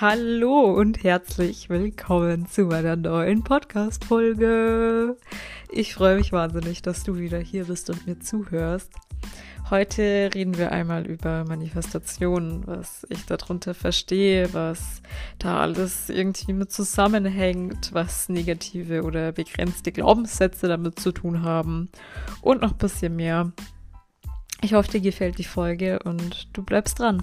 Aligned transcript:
Hallo 0.00 0.78
und 0.78 1.02
herzlich 1.02 1.70
willkommen 1.70 2.46
zu 2.46 2.66
meiner 2.66 2.94
neuen 2.94 3.42
Podcast-Folge. 3.42 5.16
Ich 5.72 5.94
freue 5.94 6.14
mich 6.14 6.30
wahnsinnig, 6.30 6.82
dass 6.82 7.02
du 7.02 7.16
wieder 7.16 7.40
hier 7.40 7.64
bist 7.64 7.90
und 7.90 8.06
mir 8.06 8.20
zuhörst. 8.20 8.92
Heute 9.70 10.30
reden 10.32 10.56
wir 10.56 10.70
einmal 10.70 11.04
über 11.04 11.44
Manifestationen, 11.48 12.64
was 12.64 13.08
ich 13.10 13.26
darunter 13.26 13.74
verstehe, 13.74 14.54
was 14.54 15.02
da 15.40 15.58
alles 15.58 16.08
irgendwie 16.10 16.52
mit 16.52 16.70
zusammenhängt, 16.70 17.92
was 17.92 18.28
negative 18.28 19.02
oder 19.02 19.32
begrenzte 19.32 19.90
Glaubenssätze 19.90 20.68
damit 20.68 21.00
zu 21.00 21.10
tun 21.10 21.42
haben 21.42 21.88
und 22.40 22.62
noch 22.62 22.70
ein 22.70 22.78
bisschen 22.78 23.16
mehr. 23.16 23.50
Ich 24.62 24.74
hoffe, 24.74 24.92
dir 24.92 25.00
gefällt 25.00 25.38
die 25.38 25.44
Folge 25.44 25.98
und 26.04 26.56
du 26.56 26.62
bleibst 26.62 27.00
dran. 27.00 27.20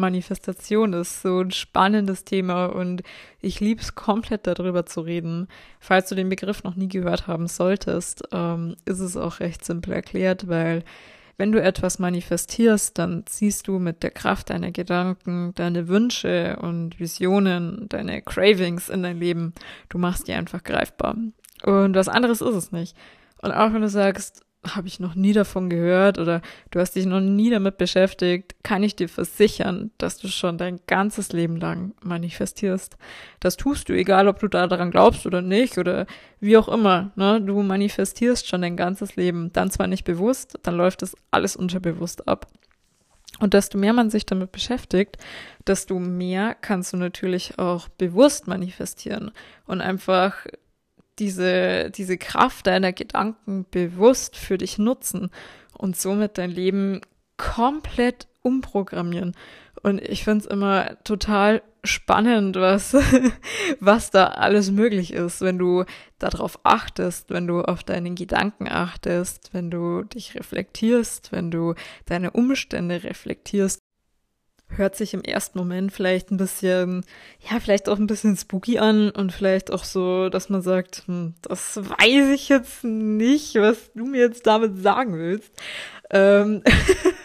Manifestation 0.00 0.92
ist 0.92 1.22
so 1.22 1.40
ein 1.40 1.50
spannendes 1.50 2.24
Thema 2.24 2.66
und 2.66 3.02
ich 3.40 3.60
liebe 3.60 3.80
es 3.80 3.94
komplett 3.94 4.46
darüber 4.46 4.86
zu 4.86 5.02
reden. 5.02 5.46
Falls 5.78 6.08
du 6.08 6.14
den 6.14 6.28
Begriff 6.28 6.64
noch 6.64 6.74
nie 6.74 6.88
gehört 6.88 7.26
haben 7.26 7.46
solltest, 7.46 8.22
ähm, 8.32 8.76
ist 8.84 9.00
es 9.00 9.16
auch 9.16 9.40
recht 9.40 9.64
simpel 9.64 9.92
erklärt, 9.92 10.48
weil 10.48 10.84
wenn 11.40 11.52
du 11.52 11.62
etwas 11.62 11.98
manifestierst, 11.98 12.98
dann 12.98 13.24
ziehst 13.24 13.66
du 13.66 13.78
mit 13.78 14.02
der 14.02 14.10
Kraft 14.10 14.50
deiner 14.50 14.72
Gedanken 14.72 15.52
deine 15.54 15.88
Wünsche 15.88 16.58
und 16.60 17.00
Visionen, 17.00 17.86
deine 17.88 18.20
Cravings 18.20 18.90
in 18.90 19.02
dein 19.02 19.18
Leben. 19.18 19.54
Du 19.88 19.96
machst 19.96 20.28
die 20.28 20.34
einfach 20.34 20.62
greifbar. 20.62 21.16
Und 21.62 21.94
was 21.94 22.08
anderes 22.08 22.42
ist 22.42 22.54
es 22.54 22.72
nicht. 22.72 22.94
Und 23.40 23.52
auch 23.52 23.72
wenn 23.72 23.80
du 23.80 23.88
sagst, 23.88 24.44
habe 24.66 24.88
ich 24.88 25.00
noch 25.00 25.14
nie 25.14 25.32
davon 25.32 25.70
gehört 25.70 26.18
oder 26.18 26.42
du 26.70 26.80
hast 26.80 26.94
dich 26.94 27.06
noch 27.06 27.20
nie 27.20 27.50
damit 27.50 27.78
beschäftigt, 27.78 28.56
kann 28.62 28.82
ich 28.82 28.94
dir 28.94 29.08
versichern, 29.08 29.90
dass 29.96 30.18
du 30.18 30.28
schon 30.28 30.58
dein 30.58 30.80
ganzes 30.86 31.32
Leben 31.32 31.56
lang 31.56 31.94
manifestierst. 32.02 32.96
Das 33.40 33.56
tust 33.56 33.88
du, 33.88 33.94
egal 33.94 34.28
ob 34.28 34.38
du 34.38 34.48
da 34.48 34.66
daran 34.66 34.90
glaubst 34.90 35.26
oder 35.26 35.40
nicht 35.40 35.78
oder 35.78 36.06
wie 36.40 36.58
auch 36.58 36.68
immer. 36.68 37.10
Ne? 37.16 37.40
Du 37.40 37.62
manifestierst 37.62 38.46
schon 38.46 38.62
dein 38.62 38.76
ganzes 38.76 39.16
Leben. 39.16 39.50
Dann 39.52 39.70
zwar 39.70 39.86
nicht 39.86 40.04
bewusst, 40.04 40.58
dann 40.62 40.76
läuft 40.76 41.02
das 41.02 41.16
alles 41.30 41.56
unterbewusst 41.56 42.28
ab. 42.28 42.46
Und 43.38 43.54
desto 43.54 43.78
mehr 43.78 43.94
man 43.94 44.10
sich 44.10 44.26
damit 44.26 44.52
beschäftigt, 44.52 45.16
desto 45.66 45.98
mehr 45.98 46.54
kannst 46.54 46.92
du 46.92 46.98
natürlich 46.98 47.58
auch 47.58 47.88
bewusst 47.88 48.46
manifestieren 48.46 49.30
und 49.66 49.80
einfach 49.80 50.46
diese, 51.20 51.90
diese 51.90 52.18
Kraft 52.18 52.66
deiner 52.66 52.92
Gedanken 52.92 53.66
bewusst 53.70 54.36
für 54.36 54.58
dich 54.58 54.78
nutzen 54.78 55.30
und 55.76 55.96
somit 55.96 56.38
dein 56.38 56.50
Leben 56.50 57.00
komplett 57.36 58.26
umprogrammieren. 58.42 59.34
Und 59.82 60.00
ich 60.00 60.24
finde 60.24 60.44
es 60.44 60.50
immer 60.50 61.02
total 61.04 61.62
spannend, 61.84 62.56
was, 62.56 62.94
was 63.80 64.10
da 64.10 64.26
alles 64.26 64.70
möglich 64.70 65.12
ist, 65.12 65.40
wenn 65.40 65.58
du 65.58 65.84
darauf 66.18 66.60
achtest, 66.64 67.30
wenn 67.30 67.46
du 67.46 67.62
auf 67.62 67.82
deinen 67.84 68.14
Gedanken 68.14 68.68
achtest, 68.68 69.54
wenn 69.54 69.70
du 69.70 70.02
dich 70.02 70.34
reflektierst, 70.34 71.32
wenn 71.32 71.50
du 71.50 71.74
deine 72.06 72.32
Umstände 72.32 73.04
reflektierst 73.04 73.78
hört 74.76 74.96
sich 74.96 75.14
im 75.14 75.22
ersten 75.22 75.58
Moment 75.58 75.92
vielleicht 75.92 76.30
ein 76.30 76.36
bisschen, 76.36 77.04
ja, 77.50 77.60
vielleicht 77.60 77.88
auch 77.88 77.98
ein 77.98 78.06
bisschen 78.06 78.36
spooky 78.36 78.78
an 78.78 79.10
und 79.10 79.32
vielleicht 79.32 79.72
auch 79.72 79.84
so, 79.84 80.28
dass 80.28 80.48
man 80.48 80.62
sagt, 80.62 81.04
hm, 81.06 81.34
das 81.42 81.76
weiß 81.76 82.28
ich 82.34 82.48
jetzt 82.48 82.84
nicht, 82.84 83.54
was 83.56 83.92
du 83.94 84.06
mir 84.06 84.20
jetzt 84.20 84.46
damit 84.46 84.78
sagen 84.82 85.18
willst. 85.18 85.52
Ähm, 86.12 86.62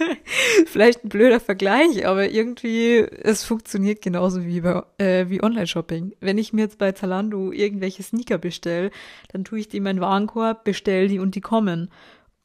vielleicht 0.68 1.04
ein 1.04 1.10
blöder 1.10 1.40
Vergleich, 1.40 2.06
aber 2.06 2.30
irgendwie, 2.30 2.98
es 3.00 3.44
funktioniert 3.44 4.02
genauso 4.02 4.46
wie 4.46 4.62
bei, 4.62 4.84
äh, 4.98 5.30
wie 5.30 5.42
Online-Shopping. 5.42 6.16
Wenn 6.20 6.38
ich 6.38 6.54
mir 6.54 6.64
jetzt 6.64 6.78
bei 6.78 6.92
Zalando 6.92 7.52
irgendwelche 7.52 8.04
Sneaker 8.04 8.38
bestelle, 8.38 8.92
dann 9.32 9.44
tue 9.44 9.60
ich 9.60 9.70
die 9.70 9.78
in 9.78 9.84
meinen 9.84 10.02
Warenkorb, 10.02 10.64
bestelle 10.64 11.08
die 11.08 11.20
und 11.20 11.34
die 11.36 11.42
kommen. 11.42 11.90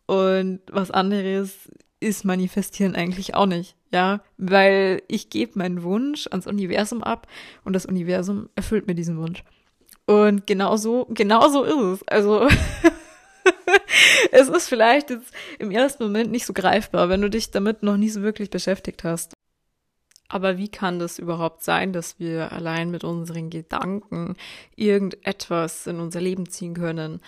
Und 0.06 0.60
was 0.70 0.91
anderes 0.91 1.69
ist 2.00 2.24
manifestieren 2.24 2.96
eigentlich 2.96 3.34
auch 3.34 3.46
nicht. 3.46 3.76
Ja, 3.92 4.20
weil 4.38 5.02
ich 5.08 5.30
gebe 5.30 5.58
meinen 5.58 5.82
Wunsch 5.82 6.28
ans 6.28 6.46
Universum 6.46 7.02
ab 7.02 7.26
und 7.64 7.72
das 7.72 7.86
Universum 7.86 8.48
erfüllt 8.54 8.86
mir 8.86 8.94
diesen 8.94 9.18
Wunsch. 9.18 9.42
Und 10.06 10.46
genau 10.46 10.76
so, 10.76 11.06
genau 11.10 11.48
so 11.48 11.64
ist 11.64 12.00
es. 12.00 12.08
Also 12.08 12.48
es 14.32 14.48
ist 14.48 14.68
vielleicht 14.68 15.10
jetzt 15.10 15.32
im 15.58 15.70
ersten 15.70 16.04
Moment 16.04 16.30
nicht 16.30 16.46
so 16.46 16.52
greifbar, 16.52 17.08
wenn 17.08 17.20
du 17.20 17.30
dich 17.30 17.50
damit 17.50 17.82
noch 17.82 17.96
nie 17.96 18.08
so 18.08 18.22
wirklich 18.22 18.50
beschäftigt 18.50 19.04
hast. 19.04 19.34
Aber 20.28 20.58
wie 20.58 20.68
kann 20.68 21.00
das 21.00 21.18
überhaupt 21.18 21.64
sein, 21.64 21.92
dass 21.92 22.20
wir 22.20 22.52
allein 22.52 22.92
mit 22.92 23.02
unseren 23.02 23.50
Gedanken 23.50 24.36
irgendetwas 24.76 25.88
in 25.88 25.98
unser 25.98 26.20
Leben 26.20 26.48
ziehen 26.48 26.74
können? 26.74 27.20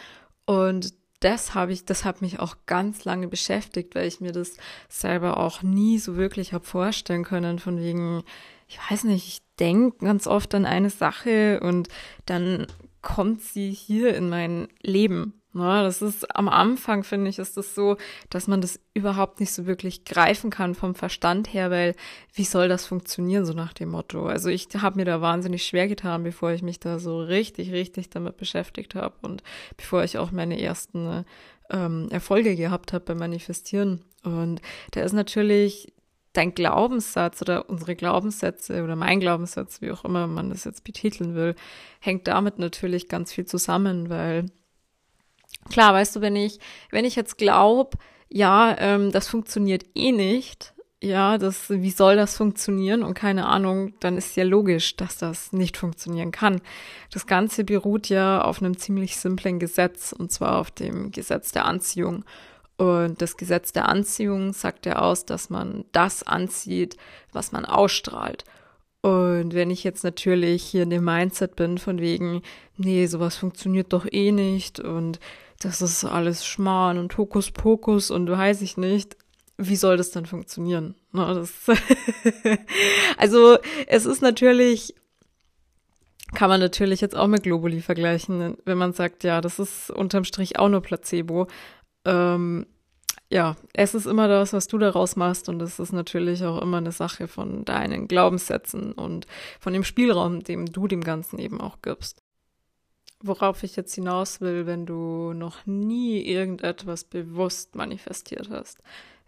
Und 0.46 0.94
das 1.24 1.54
habe 1.54 1.72
ich, 1.72 1.84
das 1.84 2.04
hat 2.04 2.22
mich 2.22 2.40
auch 2.40 2.56
ganz 2.66 3.04
lange 3.04 3.28
beschäftigt, 3.28 3.94
weil 3.94 4.06
ich 4.06 4.20
mir 4.20 4.32
das 4.32 4.56
selber 4.88 5.36
auch 5.38 5.62
nie 5.62 5.98
so 5.98 6.16
wirklich 6.16 6.52
habe 6.52 6.64
vorstellen 6.64 7.24
können, 7.24 7.58
von 7.58 7.78
wegen, 7.78 8.24
ich 8.68 8.78
weiß 8.90 9.04
nicht, 9.04 9.28
ich 9.28 9.42
denke 9.58 10.04
ganz 10.04 10.26
oft 10.26 10.54
an 10.54 10.66
eine 10.66 10.90
Sache 10.90 11.60
und 11.60 11.88
dann 12.26 12.66
kommt 13.02 13.42
sie 13.42 13.70
hier 13.70 14.14
in 14.16 14.28
mein 14.28 14.68
Leben. 14.82 15.41
Ja, 15.54 15.82
das 15.82 16.00
ist 16.00 16.34
am 16.34 16.48
Anfang, 16.48 17.04
finde 17.04 17.28
ich, 17.28 17.38
ist 17.38 17.58
das 17.58 17.74
so, 17.74 17.98
dass 18.30 18.46
man 18.46 18.62
das 18.62 18.80
überhaupt 18.94 19.38
nicht 19.38 19.52
so 19.52 19.66
wirklich 19.66 20.06
greifen 20.06 20.48
kann 20.50 20.74
vom 20.74 20.94
Verstand 20.94 21.52
her, 21.52 21.70
weil 21.70 21.94
wie 22.32 22.44
soll 22.44 22.68
das 22.68 22.86
funktionieren, 22.86 23.44
so 23.44 23.52
nach 23.52 23.74
dem 23.74 23.90
Motto? 23.90 24.26
Also 24.26 24.48
ich 24.48 24.68
habe 24.74 24.96
mir 24.96 25.04
da 25.04 25.20
wahnsinnig 25.20 25.64
schwer 25.64 25.88
getan, 25.88 26.22
bevor 26.22 26.52
ich 26.52 26.62
mich 26.62 26.80
da 26.80 26.98
so 26.98 27.20
richtig, 27.20 27.70
richtig 27.70 28.08
damit 28.08 28.38
beschäftigt 28.38 28.94
habe 28.94 29.14
und 29.20 29.42
bevor 29.76 30.02
ich 30.04 30.16
auch 30.16 30.30
meine 30.30 30.58
ersten 30.58 31.26
ähm, 31.68 32.08
Erfolge 32.10 32.56
gehabt 32.56 32.94
habe 32.94 33.04
beim 33.04 33.18
Manifestieren. 33.18 34.00
Und 34.22 34.62
da 34.92 35.02
ist 35.02 35.12
natürlich 35.12 35.92
dein 36.32 36.54
Glaubenssatz 36.54 37.42
oder 37.42 37.68
unsere 37.68 37.94
Glaubenssätze 37.94 38.82
oder 38.82 38.96
mein 38.96 39.20
Glaubenssatz, 39.20 39.82
wie 39.82 39.90
auch 39.90 40.06
immer 40.06 40.26
man 40.26 40.48
das 40.48 40.64
jetzt 40.64 40.82
betiteln 40.84 41.34
will, 41.34 41.54
hängt 42.00 42.26
damit 42.26 42.58
natürlich 42.58 43.08
ganz 43.08 43.34
viel 43.34 43.44
zusammen, 43.44 44.08
weil 44.08 44.46
Klar, 45.70 45.94
weißt 45.94 46.16
du, 46.16 46.20
wenn 46.20 46.36
ich, 46.36 46.58
wenn 46.90 47.04
ich 47.04 47.16
jetzt 47.16 47.38
glaube, 47.38 47.98
ja, 48.28 48.76
ähm, 48.78 49.12
das 49.12 49.28
funktioniert 49.28 49.84
eh 49.94 50.12
nicht, 50.12 50.72
ja, 51.02 51.36
das, 51.36 51.68
wie 51.68 51.90
soll 51.90 52.14
das 52.14 52.36
funktionieren? 52.36 53.02
Und 53.02 53.14
keine 53.14 53.46
Ahnung, 53.46 53.92
dann 53.98 54.16
ist 54.16 54.36
ja 54.36 54.44
logisch, 54.44 54.96
dass 54.96 55.18
das 55.18 55.52
nicht 55.52 55.76
funktionieren 55.76 56.30
kann. 56.30 56.60
Das 57.10 57.26
Ganze 57.26 57.64
beruht 57.64 58.08
ja 58.08 58.40
auf 58.42 58.62
einem 58.62 58.78
ziemlich 58.78 59.16
simplen 59.16 59.58
Gesetz, 59.58 60.12
und 60.12 60.30
zwar 60.30 60.58
auf 60.58 60.70
dem 60.70 61.10
Gesetz 61.10 61.50
der 61.50 61.64
Anziehung. 61.64 62.24
Und 62.76 63.20
das 63.20 63.36
Gesetz 63.36 63.72
der 63.72 63.88
Anziehung 63.88 64.52
sagt 64.52 64.86
ja 64.86 65.00
aus, 65.00 65.24
dass 65.24 65.50
man 65.50 65.84
das 65.90 66.22
anzieht, 66.22 66.96
was 67.32 67.50
man 67.50 67.64
ausstrahlt. 67.64 68.44
Und 69.02 69.54
wenn 69.54 69.70
ich 69.70 69.82
jetzt 69.82 70.04
natürlich 70.04 70.62
hier 70.62 70.84
in 70.84 70.90
dem 70.90 71.04
Mindset 71.04 71.56
bin 71.56 71.78
von 71.78 71.98
wegen, 71.98 72.42
nee, 72.76 73.06
sowas 73.06 73.36
funktioniert 73.36 73.92
doch 73.92 74.06
eh 74.10 74.30
nicht 74.30 74.78
und 74.78 75.18
das 75.64 75.82
ist 75.82 76.04
alles 76.04 76.44
Schmarrn 76.44 76.98
und 76.98 77.16
Hokuspokus 77.16 78.10
und 78.10 78.30
weiß 78.30 78.62
ich 78.62 78.76
nicht, 78.76 79.16
wie 79.56 79.76
soll 79.76 79.96
das 79.96 80.10
dann 80.10 80.26
funktionieren? 80.26 80.94
Ne, 81.12 81.34
das 81.34 81.78
also 83.16 83.58
es 83.86 84.06
ist 84.06 84.22
natürlich, 84.22 84.94
kann 86.34 86.48
man 86.48 86.60
natürlich 86.60 87.00
jetzt 87.00 87.16
auch 87.16 87.28
mit 87.28 87.42
Globuli 87.42 87.80
vergleichen, 87.80 88.56
wenn 88.64 88.78
man 88.78 88.92
sagt, 88.92 89.24
ja, 89.24 89.40
das 89.40 89.58
ist 89.58 89.90
unterm 89.90 90.24
Strich 90.24 90.58
auch 90.58 90.68
nur 90.68 90.80
Placebo. 90.80 91.46
Ähm, 92.04 92.66
ja, 93.30 93.56
es 93.72 93.94
ist 93.94 94.06
immer 94.06 94.28
das, 94.28 94.52
was 94.52 94.66
du 94.66 94.78
daraus 94.78 95.16
machst 95.16 95.48
und 95.48 95.62
es 95.62 95.78
ist 95.78 95.92
natürlich 95.92 96.44
auch 96.44 96.60
immer 96.60 96.78
eine 96.78 96.92
Sache 96.92 97.28
von 97.28 97.64
deinen 97.64 98.08
Glaubenssätzen 98.08 98.92
und 98.92 99.26
von 99.58 99.72
dem 99.72 99.84
Spielraum, 99.84 100.42
dem 100.42 100.66
du 100.66 100.86
dem 100.86 101.02
Ganzen 101.02 101.38
eben 101.38 101.60
auch 101.60 101.80
gibst 101.82 102.22
worauf 103.22 103.62
ich 103.62 103.76
jetzt 103.76 103.94
hinaus 103.94 104.40
will, 104.40 104.66
wenn 104.66 104.86
du 104.86 105.32
noch 105.32 105.66
nie 105.66 106.20
irgendetwas 106.22 107.04
bewusst 107.04 107.74
manifestiert 107.74 108.50
hast. 108.50 108.78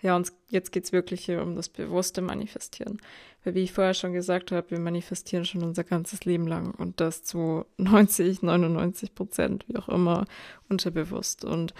Ja, 0.03 0.17
und 0.17 0.33
jetzt 0.51 0.71
geht's 0.71 0.93
wirklich 0.93 1.25
hier 1.25 1.41
um 1.43 1.57
das 1.57 1.71
bewusste 1.71 2.21
Manifestieren. 2.21 3.01
Weil 3.43 3.55
wie 3.55 3.63
ich 3.63 3.73
vorher 3.73 3.95
schon 3.95 4.13
gesagt 4.13 4.53
habe, 4.53 4.71
wir 4.71 4.79
manifestieren 4.79 5.47
schon 5.47 5.63
unser 5.63 5.83
ganzes 5.83 6.27
Leben 6.27 6.47
lang 6.47 6.75
und 6.75 7.01
das 7.01 7.23
zu 7.23 7.65
90, 7.79 8.43
99 8.43 9.15
Prozent, 9.15 9.65
wie 9.69 9.77
auch 9.77 9.89
immer, 9.89 10.27
unterbewusst. 10.69 11.45
Und 11.45 11.73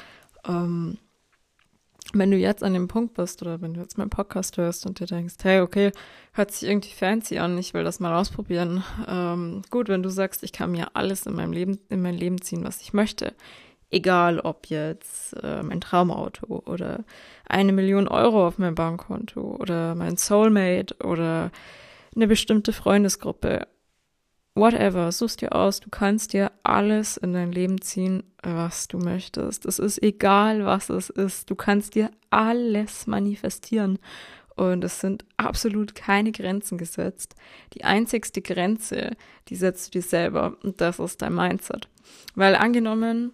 ähm, 0.47 0.97
wenn 2.13 2.31
du 2.31 2.37
jetzt 2.37 2.63
an 2.63 2.75
dem 2.75 2.89
Punkt 2.89 3.15
bist 3.15 3.43
oder 3.43 3.61
wenn 3.61 3.75
du 3.75 3.81
jetzt 3.81 3.99
meinen 3.99 4.11
Podcast 4.11 4.57
hörst 4.57 4.87
und 4.87 5.01
dir 5.01 5.07
denkst, 5.07 5.35
hey, 5.43 5.61
okay, 5.61 5.91
hört 6.33 6.51
sich 6.53 6.69
irgendwie 6.69 6.93
fancy 6.93 7.39
an, 7.39 7.57
ich 7.59 7.75
will 7.75 7.85
das 7.85 8.01
mal 8.01 8.15
ausprobieren. 8.15 8.85
Ähm, 9.09 9.63
gut, 9.71 9.89
wenn 9.89 10.03
du 10.03 10.11
sagst, 10.11 10.43
ich 10.43 10.53
kann 10.53 10.73
mir 10.73 10.89
alles 10.95 11.27
in 11.27 11.35
meinem 11.35 11.53
Leben, 11.53 11.79
in 11.89 12.03
mein 12.03 12.15
Leben 12.15 12.41
ziehen, 12.41 12.65
was 12.65 12.81
ich 12.83 12.93
möchte. 12.93 13.33
Egal 13.91 14.41
ob 14.41 14.67
jetzt 14.67 15.35
äh, 15.43 15.63
mein 15.63 15.81
Traumauto 15.81 16.63
oder 16.67 17.05
eine 17.49 17.73
Million 17.73 18.09
Euro 18.09 18.47
auf 18.47 18.59
meinem 18.59 18.75
Bankkonto 18.75 19.41
oder 19.41 19.95
mein 19.95 20.17
Soulmate 20.17 20.97
oder 21.03 21.51
eine 22.15 22.27
bestimmte 22.27 22.73
Freundesgruppe. 22.73 23.67
Whatever, 24.57 25.11
suchst 25.11 25.41
dir 25.41 25.53
aus, 25.53 25.81
du 25.81 25.91
kannst 25.91 26.33
dir 26.33 26.53
alles 26.63 27.17
in 27.17 27.33
dein 27.33 27.51
Leben 27.51 27.81
ziehen, 27.81 28.23
was 28.41 28.87
du 28.87 28.99
möchtest. 28.99 29.67
Es 29.67 29.81
ist 29.81 30.01
egal, 30.01 30.65
was 30.65 30.91
es 30.91 31.11
ist. 31.11 31.51
Du 31.51 31.57
kannst 31.57 31.97
dir 31.97 32.11
alles 32.31 33.09
manifestieren. 33.09 33.99
Und 34.55 34.85
es 34.85 35.01
sind 35.01 35.25
absolut 35.37 35.97
keine 35.97 36.31
Grenzen 36.31 36.79
gesetzt. 36.79 37.35
Die 37.73 37.83
einzigste 37.83 38.41
Grenze, 38.43 39.17
die 39.49 39.57
setzt 39.57 39.89
du 39.89 39.99
dir 39.99 40.03
selber. 40.03 40.57
Und 40.63 40.81
das 40.81 41.01
ist 41.01 41.21
dein 41.23 41.35
Mindset. 41.35 41.89
Weil 42.37 42.55
angenommen, 42.55 43.33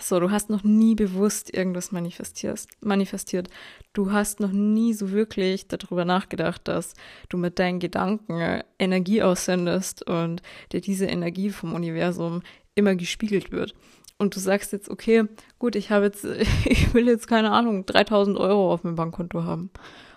so, 0.00 0.20
du 0.20 0.30
hast 0.30 0.50
noch 0.50 0.62
nie 0.62 0.94
bewusst 0.94 1.54
irgendwas 1.54 1.92
manifestierst, 1.92 2.68
manifestiert. 2.80 3.48
Du 3.92 4.12
hast 4.12 4.40
noch 4.40 4.52
nie 4.52 4.92
so 4.92 5.10
wirklich 5.10 5.68
darüber 5.68 6.04
nachgedacht, 6.04 6.68
dass 6.68 6.94
du 7.28 7.38
mit 7.38 7.58
deinen 7.58 7.80
Gedanken 7.80 8.62
Energie 8.78 9.22
aussendest 9.22 10.06
und 10.08 10.42
dir 10.72 10.80
diese 10.80 11.06
Energie 11.06 11.50
vom 11.50 11.74
Universum 11.74 12.42
immer 12.74 12.94
gespiegelt 12.94 13.52
wird. 13.52 13.74
Und 14.18 14.34
du 14.34 14.40
sagst 14.40 14.72
jetzt, 14.72 14.88
okay, 14.88 15.24
gut, 15.58 15.76
ich 15.76 15.90
habe 15.90 16.06
jetzt, 16.06 16.24
ich 16.64 16.94
will 16.94 17.08
jetzt 17.08 17.28
keine 17.28 17.52
Ahnung, 17.52 17.86
3000 17.86 18.38
Euro 18.38 18.72
auf 18.72 18.84
meinem 18.84 18.96
Bankkonto 18.96 19.44
haben. 19.44 19.70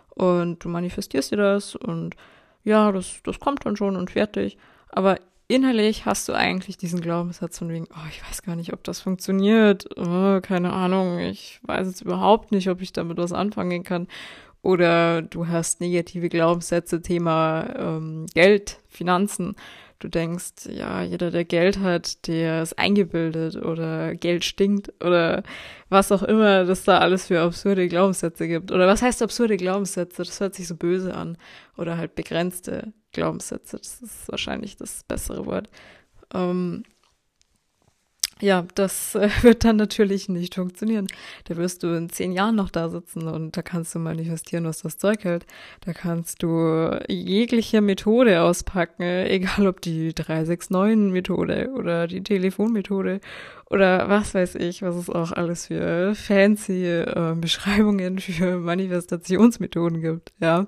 Und 0.10 0.64
du 0.64 0.70
manifestierst 0.70 1.32
dir 1.32 1.38
das 1.38 1.76
und 1.76 2.16
ja, 2.64 2.92
das, 2.92 3.22
das 3.24 3.40
kommt 3.40 3.66
dann 3.66 3.78
schon 3.78 3.96
und 3.96 4.12
fertig. 4.12 4.58
Aber 4.90 5.18
innerlich 5.50 6.06
hast 6.06 6.30
du 6.30 6.34
eigentlich 6.34 6.78
diesen 6.78 7.02
Glaubenssatz 7.02 7.58
von 7.58 7.70
wegen, 7.70 7.88
oh, 7.92 8.08
ich 8.10 8.24
weiß 8.26 8.44
gar 8.44 8.56
nicht, 8.56 8.72
ob 8.72 8.84
das 8.84 9.02
funktioniert, 9.02 9.90
oh, 9.98 10.40
keine 10.42 10.72
Ahnung, 10.72 11.20
ich 11.20 11.60
weiß 11.64 11.88
jetzt 11.88 12.02
überhaupt 12.02 12.52
nicht, 12.52 12.70
ob 12.70 12.82
ich 12.82 12.94
damit 12.94 13.18
was 13.18 13.34
anfangen 13.34 13.84
kann. 13.84 14.08
Oder 14.62 15.22
du 15.22 15.48
hast 15.48 15.82
negative 15.82 16.30
Glaubenssätze, 16.30 17.02
Thema 17.02 17.68
ähm, 17.78 18.28
Geld, 18.34 18.80
Finanzen. 18.88 19.56
Du 20.00 20.08
denkst, 20.08 20.68
ja, 20.70 21.04
jeder, 21.04 21.30
der 21.30 21.44
Geld 21.44 21.80
hat, 21.80 22.26
der 22.28 22.64
ist 22.64 22.80
eingebildet 22.80 23.58
oder 23.58 24.16
Geld 24.16 24.46
stinkt 24.46 24.94
oder 25.04 25.44
was 25.90 26.14
auch 26.14 26.24
immer, 26.24 26.64
dass 26.64 26.86
da 26.86 27.00
alles 27.00 27.28
für 27.28 27.42
absurde 27.42 27.90
Glaubenssätze 27.90 28.48
gibt. 28.48 28.72
Oder 28.72 28.88
was 28.88 29.02
heißt 29.02 29.22
absurde 29.22 29.58
Glaubenssätze? 29.58 30.24
Das 30.24 30.40
hört 30.40 30.56
sich 30.56 30.68
so 30.70 30.76
böse 30.76 31.14
an. 31.14 31.38
Oder 31.78 31.98
halt 31.98 32.16
begrenzte 32.16 32.94
Glaubenssätze. 33.12 33.78
Das 33.78 34.02
ist 34.02 34.30
wahrscheinlich 34.30 34.78
das 34.78 35.04
bessere 35.04 35.46
Wort. 35.46 35.70
Ähm, 36.34 36.84
ja, 38.42 38.66
das 38.76 39.16
äh, 39.16 39.30
wird 39.42 39.64
dann 39.64 39.76
natürlich 39.76 40.30
nicht 40.30 40.56
funktionieren. 40.56 41.08
Da 41.46 41.58
wirst 41.58 41.84
du 41.84 41.96
in 41.96 42.10
zehn 42.10 42.32
Jahren 42.32 42.56
noch 42.56 42.70
da 42.70 42.90
sitzen 42.90 43.28
und 43.28 43.58
da 43.58 43.62
kannst 43.62 43.94
du 43.96 44.00
manifestieren, 44.00 44.66
was 44.66 44.82
das 44.82 44.98
Zeug 44.98 45.24
hält. 45.24 45.46
Da 45.82 45.94
kannst 45.94 46.42
du 46.44 47.00
jegliche 47.08 47.82
Methode 47.82 48.42
auspacken, 48.42 49.04
egal 49.26 49.68
ob 49.68 49.82
die 49.82 50.14
369-Methode 50.14 51.72
oder 51.76 52.08
die 52.08 52.24
Telefonmethode 52.24 53.20
oder 53.70 54.10
was 54.10 54.34
weiß 54.34 54.56
ich, 54.56 54.82
was 54.82 54.96
es 54.96 55.10
auch 55.10 55.32
alles 55.32 55.68
für 55.68 56.16
fancy 56.16 56.86
äh, 56.86 57.36
Beschreibungen 57.40 58.20
für 58.20 58.58
Manifestationsmethoden 58.60 60.02
gibt, 60.02 60.34
ja. 60.40 60.68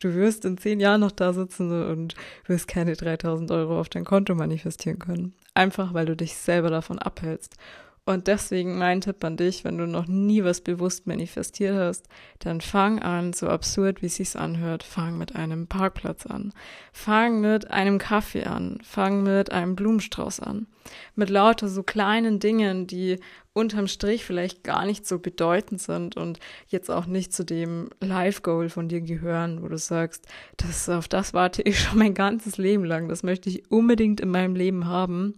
Du 0.00 0.14
wirst 0.14 0.44
in 0.44 0.58
zehn 0.58 0.80
Jahren 0.80 1.00
noch 1.00 1.12
da 1.12 1.32
sitzen 1.32 1.70
und 1.86 2.14
wirst 2.46 2.66
keine 2.66 2.94
3000 2.94 3.50
Euro 3.52 3.78
auf 3.78 3.88
dein 3.88 4.04
Konto 4.04 4.34
manifestieren 4.34 4.98
können. 4.98 5.34
Einfach, 5.54 5.94
weil 5.94 6.06
du 6.06 6.16
dich 6.16 6.34
selber 6.34 6.70
davon 6.70 6.98
abhältst. 6.98 7.56
Und 8.04 8.26
deswegen 8.26 8.78
mein 8.78 9.00
Tipp 9.00 9.22
an 9.22 9.36
dich, 9.36 9.62
wenn 9.62 9.78
du 9.78 9.86
noch 9.86 10.08
nie 10.08 10.42
was 10.42 10.60
bewusst 10.60 11.06
manifestiert 11.06 11.76
hast, 11.76 12.08
dann 12.40 12.60
fang 12.60 12.98
an, 12.98 13.32
so 13.32 13.46
absurd 13.46 14.02
wie 14.02 14.06
es 14.06 14.16
sich 14.16 14.34
anhört, 14.34 14.82
fang 14.82 15.18
mit 15.18 15.36
einem 15.36 15.68
Parkplatz 15.68 16.26
an. 16.26 16.52
Fang 16.92 17.40
mit 17.40 17.70
einem 17.70 17.98
Kaffee 17.98 18.42
an. 18.42 18.78
Fang 18.82 19.22
mit 19.22 19.52
einem 19.52 19.76
Blumenstrauß 19.76 20.40
an. 20.40 20.66
Mit 21.14 21.30
lauter 21.30 21.68
so 21.68 21.84
kleinen 21.84 22.40
Dingen, 22.40 22.88
die 22.88 23.20
unterm 23.52 23.86
Strich 23.86 24.24
vielleicht 24.24 24.64
gar 24.64 24.84
nicht 24.84 25.06
so 25.06 25.20
bedeutend 25.20 25.80
sind 25.80 26.16
und 26.16 26.40
jetzt 26.66 26.90
auch 26.90 27.06
nicht 27.06 27.32
zu 27.32 27.44
dem 27.44 27.88
Life-Goal 28.00 28.68
von 28.68 28.88
dir 28.88 29.00
gehören, 29.00 29.62
wo 29.62 29.68
du 29.68 29.78
sagst, 29.78 30.26
das, 30.56 30.88
auf 30.88 31.06
das 31.06 31.34
warte 31.34 31.62
ich 31.62 31.78
schon 31.78 32.00
mein 32.00 32.14
ganzes 32.14 32.58
Leben 32.58 32.84
lang. 32.84 33.08
Das 33.08 33.22
möchte 33.22 33.48
ich 33.48 33.70
unbedingt 33.70 34.20
in 34.20 34.30
meinem 34.30 34.56
Leben 34.56 34.86
haben 34.86 35.34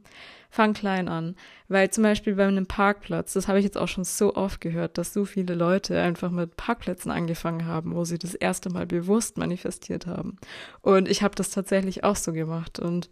fang 0.54 0.72
klein 0.72 1.08
an. 1.08 1.34
Weil 1.68 1.90
zum 1.90 2.04
Beispiel 2.04 2.36
bei 2.36 2.46
einem 2.46 2.66
Parkplatz, 2.66 3.32
das 3.32 3.48
habe 3.48 3.58
ich 3.58 3.64
jetzt 3.64 3.76
auch 3.76 3.88
schon 3.88 4.04
so 4.04 4.36
oft 4.36 4.60
gehört, 4.60 4.98
dass 4.98 5.12
so 5.12 5.24
viele 5.24 5.54
Leute 5.54 6.00
einfach 6.00 6.30
mit 6.30 6.56
Parkplätzen 6.56 7.10
angefangen 7.10 7.66
haben, 7.66 7.94
wo 7.94 8.04
sie 8.04 8.18
das 8.18 8.34
erste 8.34 8.70
Mal 8.70 8.86
bewusst 8.86 9.36
manifestiert 9.36 10.06
haben. 10.06 10.36
Und 10.80 11.08
ich 11.08 11.22
habe 11.22 11.34
das 11.34 11.50
tatsächlich 11.50 12.04
auch 12.04 12.16
so 12.16 12.32
gemacht. 12.32 12.78
Und 12.78 13.10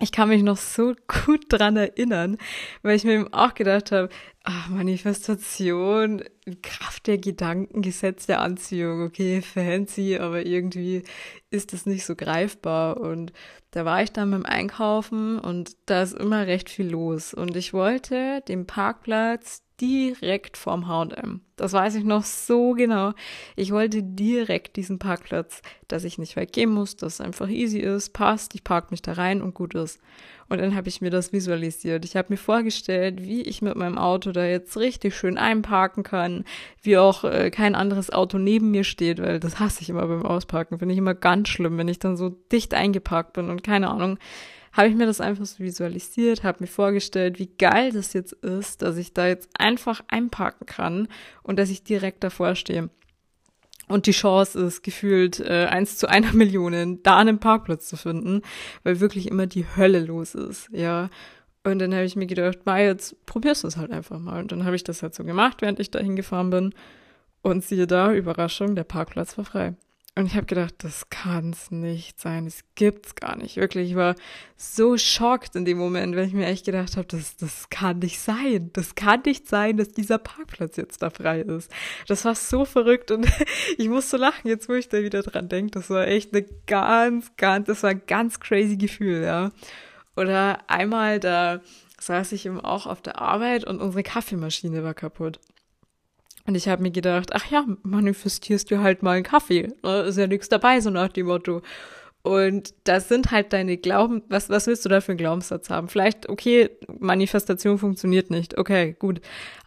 ich 0.00 0.12
kann 0.12 0.28
mich 0.28 0.42
noch 0.42 0.56
so 0.56 0.94
gut 1.26 1.44
dran 1.48 1.76
erinnern, 1.76 2.38
weil 2.82 2.96
ich 2.96 3.04
mir 3.04 3.14
eben 3.14 3.32
auch 3.32 3.54
gedacht 3.54 3.92
habe, 3.92 4.08
ach, 4.44 4.68
Manifestation, 4.68 6.22
Kraft 6.62 7.06
der 7.06 7.18
Gedanken, 7.18 7.82
Gesetz 7.82 8.26
der 8.26 8.40
Anziehung, 8.40 9.02
okay, 9.02 9.42
fancy, 9.42 10.18
aber 10.18 10.46
irgendwie 10.46 11.02
ist 11.50 11.72
das 11.72 11.86
nicht 11.86 12.06
so 12.06 12.16
greifbar. 12.16 12.98
Und 12.98 13.32
da 13.72 13.84
war 13.84 14.02
ich 14.02 14.12
dann 14.12 14.30
beim 14.30 14.44
Einkaufen 14.44 15.38
und 15.38 15.76
da 15.86 16.02
ist 16.02 16.14
immer 16.14 16.46
recht 16.46 16.70
viel 16.70 16.88
los. 16.88 17.34
Und 17.34 17.56
ich 17.56 17.72
wollte 17.72 18.42
den 18.48 18.66
Parkplatz 18.66 19.62
direkt 19.80 20.56
vorm 20.56 20.88
H&M. 20.88 21.40
Das 21.56 21.72
weiß 21.72 21.94
ich 21.94 22.04
noch 22.04 22.24
so 22.24 22.72
genau. 22.72 23.12
Ich 23.56 23.72
wollte 23.72 24.02
direkt 24.02 24.76
diesen 24.76 24.98
Parkplatz, 24.98 25.62
dass 25.88 26.04
ich 26.04 26.18
nicht 26.18 26.36
weggehen 26.36 26.70
muss, 26.70 26.96
dass 26.96 27.14
es 27.14 27.20
einfach 27.20 27.48
easy 27.48 27.78
ist, 27.78 28.12
passt, 28.12 28.54
ich 28.54 28.64
park 28.64 28.90
mich 28.90 29.02
da 29.02 29.12
rein 29.12 29.42
und 29.42 29.54
gut 29.54 29.74
ist. 29.74 30.00
Und 30.48 30.60
dann 30.60 30.74
habe 30.74 30.88
ich 30.88 31.00
mir 31.00 31.10
das 31.10 31.32
visualisiert. 31.32 32.04
Ich 32.04 32.16
habe 32.16 32.28
mir 32.30 32.36
vorgestellt, 32.36 33.22
wie 33.22 33.42
ich 33.42 33.62
mit 33.62 33.76
meinem 33.76 33.98
Auto 33.98 34.32
da 34.32 34.44
jetzt 34.44 34.76
richtig 34.76 35.14
schön 35.14 35.38
einparken 35.38 36.02
kann, 36.02 36.44
wie 36.82 36.98
auch 36.98 37.22
äh, 37.24 37.50
kein 37.50 37.76
anderes 37.76 38.10
Auto 38.10 38.36
neben 38.36 38.72
mir 38.72 38.82
steht, 38.82 39.22
weil 39.22 39.38
das 39.38 39.60
hasse 39.60 39.82
ich 39.82 39.90
immer 39.90 40.06
beim 40.06 40.26
Ausparken. 40.26 40.78
Finde 40.78 40.92
ich 40.92 40.98
immer 40.98 41.14
ganz 41.14 41.48
schlimm, 41.48 41.78
wenn 41.78 41.88
ich 41.88 42.00
dann 42.00 42.16
so 42.16 42.30
dicht 42.50 42.74
eingeparkt 42.74 43.34
bin 43.34 43.48
und 43.48 43.62
keine 43.62 43.90
Ahnung 43.90 44.18
habe 44.72 44.88
ich 44.88 44.94
mir 44.94 45.06
das 45.06 45.20
einfach 45.20 45.46
so 45.46 45.62
visualisiert, 45.62 46.44
habe 46.44 46.58
mir 46.60 46.68
vorgestellt, 46.68 47.38
wie 47.38 47.50
geil 47.58 47.92
das 47.92 48.12
jetzt 48.12 48.32
ist, 48.32 48.82
dass 48.82 48.96
ich 48.96 49.12
da 49.12 49.26
jetzt 49.26 49.48
einfach 49.58 50.02
einparken 50.08 50.66
kann 50.66 51.08
und 51.42 51.58
dass 51.58 51.70
ich 51.70 51.82
direkt 51.82 52.22
davor 52.22 52.54
stehe. 52.54 52.90
Und 53.88 54.06
die 54.06 54.12
Chance 54.12 54.60
ist 54.60 54.82
gefühlt 54.82 55.40
äh, 55.40 55.66
eins 55.66 55.96
zu 55.96 56.06
einer 56.08 56.32
Million, 56.34 57.02
da 57.02 57.18
einen 57.18 57.40
Parkplatz 57.40 57.88
zu 57.88 57.96
finden, 57.96 58.42
weil 58.84 59.00
wirklich 59.00 59.28
immer 59.28 59.46
die 59.46 59.66
Hölle 59.76 60.00
los 60.00 60.34
ist, 60.34 60.68
ja. 60.72 61.10
Und 61.62 61.78
dann 61.80 61.92
habe 61.92 62.04
ich 62.04 62.16
mir 62.16 62.26
gedacht, 62.26 62.64
mal 62.64 62.82
jetzt 62.82 63.26
probierst 63.26 63.64
du 63.64 63.68
es 63.68 63.76
halt 63.76 63.90
einfach 63.90 64.18
mal. 64.18 64.40
Und 64.40 64.52
dann 64.52 64.64
habe 64.64 64.76
ich 64.76 64.84
das 64.84 65.02
halt 65.02 65.14
so 65.14 65.24
gemacht, 65.24 65.60
während 65.60 65.78
ich 65.78 65.90
da 65.90 65.98
hingefahren 65.98 66.48
bin. 66.48 66.74
Und 67.42 67.64
siehe 67.64 67.86
da, 67.86 68.14
Überraschung, 68.14 68.74
der 68.76 68.84
Parkplatz 68.84 69.36
war 69.36 69.44
frei. 69.44 69.74
Und 70.16 70.26
ich 70.26 70.34
habe 70.34 70.46
gedacht, 70.46 70.74
das 70.78 71.08
kann's 71.08 71.70
nicht 71.70 72.20
sein, 72.20 72.44
das 72.44 72.64
gibt's 72.74 73.14
gar 73.14 73.36
nicht. 73.36 73.56
Wirklich, 73.56 73.90
ich 73.90 73.96
war 73.96 74.16
so 74.56 74.98
schockt 74.98 75.54
in 75.54 75.64
dem 75.64 75.78
Moment, 75.78 76.16
weil 76.16 76.26
ich 76.26 76.32
mir 76.32 76.46
echt 76.46 76.66
gedacht 76.66 76.96
habe, 76.96 77.06
das, 77.06 77.36
das 77.36 77.70
kann 77.70 78.00
nicht 78.00 78.18
sein. 78.18 78.70
Das 78.72 78.96
kann 78.96 79.22
nicht 79.24 79.48
sein, 79.48 79.76
dass 79.76 79.92
dieser 79.92 80.18
Parkplatz 80.18 80.76
jetzt 80.76 81.00
da 81.02 81.10
frei 81.10 81.42
ist. 81.42 81.70
Das 82.08 82.24
war 82.24 82.34
so 82.34 82.64
verrückt 82.64 83.12
und 83.12 83.26
ich 83.78 83.88
musste 83.88 84.16
lachen, 84.16 84.48
jetzt 84.48 84.68
wo 84.68 84.74
ich 84.74 84.88
da 84.88 85.00
wieder 85.02 85.22
dran 85.22 85.48
denke. 85.48 85.70
Das 85.70 85.88
war 85.90 86.08
echt 86.08 86.34
eine 86.34 86.44
ganz, 86.66 87.30
ganz, 87.36 87.68
das 87.68 87.84
war 87.84 87.90
ein 87.90 88.02
ganz 88.06 88.40
crazy 88.40 88.76
Gefühl, 88.76 89.22
ja. 89.22 89.52
Oder 90.16 90.58
einmal 90.68 91.20
da 91.20 91.60
saß 92.00 92.32
ich 92.32 92.46
eben 92.46 92.60
auch 92.60 92.86
auf 92.86 93.00
der 93.00 93.20
Arbeit 93.20 93.64
und 93.64 93.80
unsere 93.80 94.02
Kaffeemaschine 94.02 94.82
war 94.82 94.94
kaputt. 94.94 95.38
Und 96.46 96.54
ich 96.54 96.68
habe 96.68 96.82
mir 96.82 96.90
gedacht, 96.90 97.30
ach 97.32 97.50
ja, 97.50 97.64
manifestierst 97.82 98.70
du 98.70 98.80
halt 98.80 99.02
mal 99.02 99.12
einen 99.12 99.24
Kaffee. 99.24 99.68
Ne? 99.82 100.00
Ist 100.02 100.18
ja 100.18 100.26
nichts 100.26 100.48
dabei, 100.48 100.80
so 100.80 100.90
nach 100.90 101.08
dem 101.08 101.26
Motto. 101.26 101.62
Und 102.22 102.74
das 102.84 103.08
sind 103.08 103.30
halt 103.30 103.52
deine 103.54 103.78
Glauben, 103.78 104.22
was, 104.28 104.50
was 104.50 104.66
willst 104.66 104.84
du 104.84 104.90
da 104.90 105.00
für 105.00 105.12
einen 105.12 105.18
Glaubenssatz 105.18 105.70
haben? 105.70 105.88
Vielleicht, 105.88 106.28
okay, 106.28 106.68
Manifestation 106.98 107.78
funktioniert 107.78 108.30
nicht, 108.30 108.58
okay, 108.58 108.94
gut. 108.98 109.22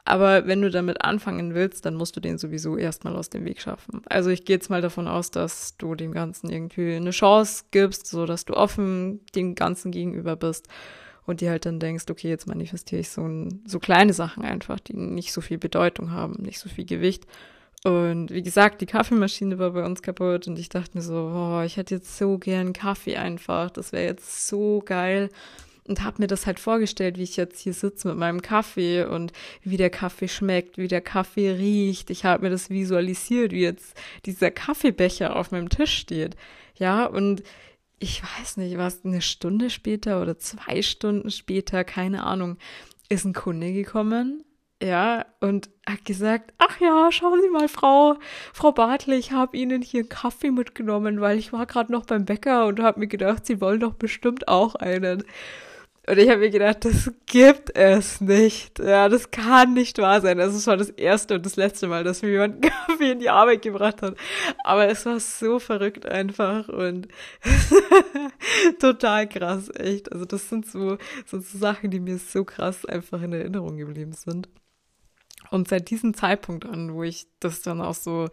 Aber 0.05 0.45
wenn 0.45 0.61
du 0.61 0.69
damit 0.69 1.03
anfangen 1.03 1.55
willst, 1.55 1.85
dann 1.85 1.95
musst 1.95 2.15
du 2.15 2.19
den 2.19 2.37
sowieso 2.37 2.77
erstmal 2.77 3.15
aus 3.15 3.31
dem 3.31 3.45
Weg 3.45 3.59
schaffen. 3.59 4.01
Also 4.07 4.29
ich 4.29 4.45
gehe 4.45 4.57
jetzt 4.57 4.69
mal 4.69 4.81
davon 4.81 5.07
aus, 5.07 5.31
dass 5.31 5.77
du 5.77 5.95
dem 5.95 6.11
Ganzen 6.11 6.51
irgendwie 6.51 6.95
eine 6.95 7.11
Chance 7.11 7.63
gibst, 7.71 8.07
so 8.07 8.27
dass 8.27 8.45
du 8.45 8.53
offen 8.53 9.21
dem 9.33 9.55
Ganzen 9.55 9.91
gegenüber 9.91 10.35
bist 10.35 10.67
und 11.25 11.41
dir 11.41 11.51
halt 11.51 11.65
dann 11.65 11.79
denkst, 11.79 12.05
okay, 12.09 12.29
jetzt 12.29 12.47
manifestiere 12.47 13.01
ich 13.01 13.09
so, 13.09 13.21
ein, 13.21 13.61
so 13.65 13.79
kleine 13.79 14.13
Sachen 14.13 14.43
einfach, 14.43 14.79
die 14.79 14.95
nicht 14.95 15.33
so 15.33 15.41
viel 15.41 15.57
Bedeutung 15.57 16.11
haben, 16.11 16.41
nicht 16.41 16.59
so 16.59 16.69
viel 16.69 16.85
Gewicht. 16.85 17.25
Und 17.83 18.31
wie 18.31 18.43
gesagt, 18.43 18.79
die 18.81 18.85
Kaffeemaschine 18.85 19.59
war 19.59 19.71
bei 19.71 19.85
uns 19.85 20.01
kaputt 20.01 20.47
und 20.47 20.57
ich 20.57 20.69
dachte 20.69 20.97
mir 20.97 21.01
so, 21.03 21.15
oh, 21.15 21.61
ich 21.65 21.75
hätte 21.75 21.95
jetzt 21.95 22.17
so 22.17 22.37
gern 22.37 22.71
Kaffee 22.71 23.17
einfach, 23.17 23.69
das 23.71 23.91
wäre 23.91 24.05
jetzt 24.05 24.47
so 24.47 24.81
geil. 24.85 25.29
und 25.85 26.03
habe 26.03 26.21
mir 26.21 26.27
das 26.27 26.45
halt 26.45 26.59
vorgestellt, 26.59 27.17
wie 27.17 27.23
ich 27.23 27.35
jetzt 27.35 27.59
hier 27.59 27.73
sitze 27.73 28.07
mit 28.07 28.17
meinem 28.17 28.41
Kaffee 28.41 29.03
und 29.03 29.33
wie 29.63 29.77
der 29.77 29.89
Kaffee 29.89 30.27
schmeckt, 30.29 30.77
wie 30.77 30.87
der 30.87 31.01
Kaffee 31.01 31.51
riecht. 31.51 32.09
Ich 32.09 32.25
habe 32.25 32.43
mir 32.43 32.49
das 32.49 32.69
visualisiert, 32.69 33.51
wie 33.51 33.63
jetzt 33.63 33.95
dieser 34.25 34.51
Kaffeebecher 34.51 35.35
auf 35.35 35.51
meinem 35.51 35.69
Tisch 35.69 35.93
steht. 35.97 36.35
Ja, 36.75 37.05
und 37.05 37.43
ich 38.03 38.21
weiß 38.21 38.57
nicht, 38.57 38.77
was 38.77 39.05
eine 39.05 39.21
Stunde 39.21 39.69
später 39.69 40.21
oder 40.21 40.37
zwei 40.37 40.81
Stunden 40.81 41.31
später, 41.31 41.83
keine 41.83 42.23
Ahnung, 42.23 42.57
ist 43.09 43.25
ein 43.25 43.33
Kunde 43.33 43.71
gekommen 43.71 44.43
ja, 44.83 45.25
und 45.39 45.69
hat 45.87 46.03
gesagt, 46.03 46.53
ach 46.57 46.81
ja, 46.81 47.09
schauen 47.09 47.41
Sie 47.41 47.49
mal, 47.49 47.69
Frau, 47.69 48.17
Frau 48.51 48.73
Bartle, 48.73 49.15
ich 49.15 49.31
habe 49.31 49.55
Ihnen 49.55 49.81
hier 49.81 50.01
einen 50.01 50.09
Kaffee 50.09 50.51
mitgenommen, 50.51 51.21
weil 51.21 51.37
ich 51.39 51.53
war 51.53 51.65
gerade 51.65 51.89
noch 51.89 52.05
beim 52.05 52.25
Bäcker 52.25 52.65
und 52.65 52.81
habe 52.81 52.99
mir 52.99 53.07
gedacht, 53.07 53.45
Sie 53.45 53.61
wollen 53.61 53.79
doch 53.79 53.93
bestimmt 53.93 54.49
auch 54.49 54.75
einen. 54.75 55.23
Und 56.05 56.17
ich 56.17 56.29
habe 56.29 56.39
mir 56.39 56.49
gedacht, 56.49 56.83
das 56.83 57.09
gibt 57.27 57.77
es 57.77 58.19
nicht. 58.19 58.77
Ja, 58.79 59.07
das 59.07 59.31
kann 59.31 59.73
nicht 59.73 59.97
wahr 59.99 60.19
sein. 60.19 60.37
Das 60.37 60.53
ist 60.53 60.65
schon 60.65 60.77
das 60.77 60.89
erste 60.89 61.35
und 61.35 61.45
das 61.45 61.55
letzte 61.55 61.87
Mal, 61.87 62.03
dass 62.03 62.21
mir 62.21 62.31
jemand 62.31 62.61
Kaffee 62.87 63.11
in 63.11 63.19
die 63.19 63.29
Arbeit 63.29 63.61
gebracht 63.61 64.01
hat. 64.01 64.17
Aber 64.65 64.89
es 64.89 65.05
war 65.05 65.21
so 65.21 65.59
verrückt 65.59 66.05
einfach 66.05 66.67
und 66.67 67.07
total 68.79 69.29
krass, 69.29 69.69
echt. 69.75 70.11
Also 70.11 70.25
das 70.25 70.49
sind 70.49 70.65
so, 70.65 70.97
so 71.25 71.39
Sachen, 71.39 71.89
die 71.89 72.01
mir 72.01 72.17
so 72.17 72.43
krass 72.43 72.85
einfach 72.85 73.21
in 73.21 73.31
Erinnerung 73.31 73.77
geblieben 73.77 74.11
sind. 74.11 74.49
Und 75.51 75.69
seit 75.69 75.89
diesem 75.89 76.13
Zeitpunkt 76.13 76.65
an, 76.65 76.93
wo 76.93 77.03
ich 77.03 77.27
das 77.39 77.61
dann 77.61 77.79
auch 77.79 77.93
so 77.93 78.27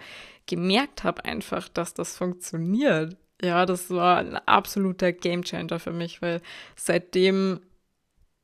gemerkt 0.47 1.05
habe, 1.05 1.25
einfach, 1.25 1.69
dass 1.69 1.95
das 1.95 2.17
funktioniert, 2.17 3.17
ja, 3.43 3.67
das 3.67 3.91
war 3.91 4.19
ein 4.19 4.37
absoluter 4.37 5.13
Gamechanger 5.13 5.79
für 5.79 5.93
mich, 5.93 6.23
weil 6.23 6.41
seitdem 6.77 7.61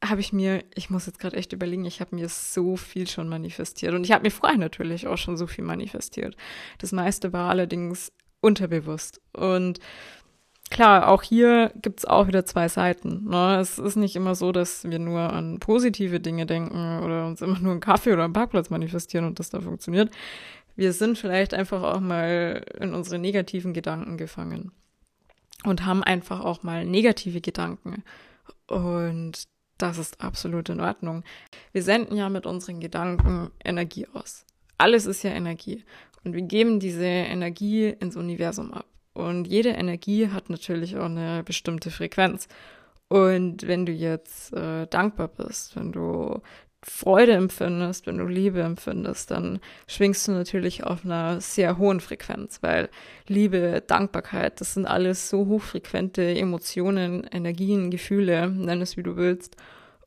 habe 0.04 0.20
ich 0.20 0.32
mir, 0.32 0.62
ich 0.74 0.90
muss 0.90 1.06
jetzt 1.06 1.18
gerade 1.18 1.36
echt 1.36 1.52
überlegen, 1.52 1.84
ich 1.84 2.00
habe 2.00 2.14
mir 2.14 2.28
so 2.28 2.76
viel 2.76 3.08
schon 3.08 3.28
manifestiert 3.28 3.94
und 3.94 4.04
ich 4.04 4.12
habe 4.12 4.24
mir 4.24 4.30
vorher 4.30 4.58
natürlich 4.58 5.06
auch 5.06 5.18
schon 5.18 5.36
so 5.36 5.46
viel 5.46 5.64
manifestiert. 5.64 6.36
Das 6.78 6.92
meiste 6.92 7.32
war 7.32 7.50
allerdings 7.50 8.12
unterbewusst 8.40 9.20
und 9.32 9.80
klar, 10.70 11.08
auch 11.08 11.22
hier 11.22 11.72
gibt's 11.80 12.04
auch 12.04 12.26
wieder 12.26 12.44
zwei 12.44 12.68
Seiten. 12.68 13.24
Ne? 13.28 13.58
Es 13.60 13.78
ist 13.78 13.96
nicht 13.96 14.16
immer 14.16 14.34
so, 14.34 14.52
dass 14.52 14.84
wir 14.84 14.98
nur 14.98 15.32
an 15.32 15.58
positive 15.60 16.20
Dinge 16.20 16.46
denken 16.46 17.00
oder 17.02 17.26
uns 17.26 17.40
immer 17.40 17.58
nur 17.58 17.72
einen 17.72 17.80
Kaffee 17.80 18.12
oder 18.12 18.24
einen 18.24 18.32
Parkplatz 18.32 18.70
manifestieren 18.70 19.26
und 19.26 19.38
das 19.38 19.50
da 19.50 19.60
funktioniert. 19.60 20.10
Wir 20.76 20.92
sind 20.92 21.16
vielleicht 21.18 21.54
einfach 21.54 21.82
auch 21.82 22.00
mal 22.00 22.64
in 22.78 22.94
unsere 22.94 23.18
negativen 23.18 23.72
Gedanken 23.72 24.18
gefangen 24.18 24.72
und 25.64 25.84
haben 25.84 26.02
einfach 26.02 26.40
auch 26.40 26.62
mal 26.62 26.84
negative 26.84 27.40
Gedanken. 27.40 28.04
Und 28.66 29.44
das 29.78 29.98
ist 29.98 30.20
absolut 30.20 30.68
in 30.68 30.80
Ordnung. 30.80 31.22
Wir 31.72 31.82
senden 31.82 32.16
ja 32.16 32.28
mit 32.28 32.46
unseren 32.46 32.80
Gedanken 32.80 33.50
Energie 33.64 34.06
aus. 34.12 34.44
Alles 34.78 35.06
ist 35.06 35.22
ja 35.22 35.30
Energie. 35.30 35.84
Und 36.24 36.34
wir 36.34 36.42
geben 36.42 36.80
diese 36.80 37.04
Energie 37.04 37.88
ins 37.88 38.16
Universum 38.16 38.72
ab. 38.72 38.86
Und 39.12 39.46
jede 39.46 39.70
Energie 39.70 40.28
hat 40.28 40.50
natürlich 40.50 40.96
auch 40.96 41.06
eine 41.06 41.42
bestimmte 41.42 41.90
Frequenz. 41.90 42.48
Und 43.08 43.66
wenn 43.66 43.86
du 43.86 43.92
jetzt 43.92 44.52
äh, 44.52 44.86
dankbar 44.86 45.28
bist, 45.28 45.76
wenn 45.76 45.92
du 45.92 46.42
Freude 46.88 47.32
empfindest, 47.32 48.06
wenn 48.06 48.18
du 48.18 48.26
Liebe 48.26 48.62
empfindest, 48.62 49.32
dann 49.32 49.58
schwingst 49.88 50.28
du 50.28 50.32
natürlich 50.32 50.84
auf 50.84 51.04
einer 51.04 51.40
sehr 51.40 51.78
hohen 51.78 51.98
Frequenz, 51.98 52.62
weil 52.62 52.88
Liebe, 53.26 53.82
Dankbarkeit, 53.84 54.60
das 54.60 54.74
sind 54.74 54.86
alles 54.86 55.28
so 55.28 55.46
hochfrequente 55.46 56.22
Emotionen, 56.22 57.24
Energien, 57.24 57.90
Gefühle, 57.90 58.48
nenn 58.48 58.80
es 58.80 58.96
wie 58.96 59.02
du 59.02 59.16
willst. 59.16 59.56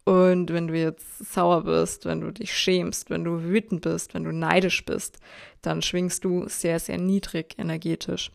Und 0.06 0.54
wenn 0.54 0.68
du 0.68 0.74
jetzt 0.74 1.34
sauer 1.34 1.66
bist, 1.66 2.06
wenn 2.06 2.22
du 2.22 2.32
dich 2.32 2.54
schämst, 2.54 3.10
wenn 3.10 3.26
du 3.26 3.44
wütend 3.44 3.82
bist, 3.82 4.14
wenn 4.14 4.24
du 4.24 4.32
neidisch 4.32 4.86
bist, 4.86 5.20
dann 5.62 5.82
schwingst 5.82 6.24
du 6.24 6.48
sehr, 6.48 6.80
sehr 6.80 6.98
niedrig 6.98 7.56
energetisch. 7.60 8.32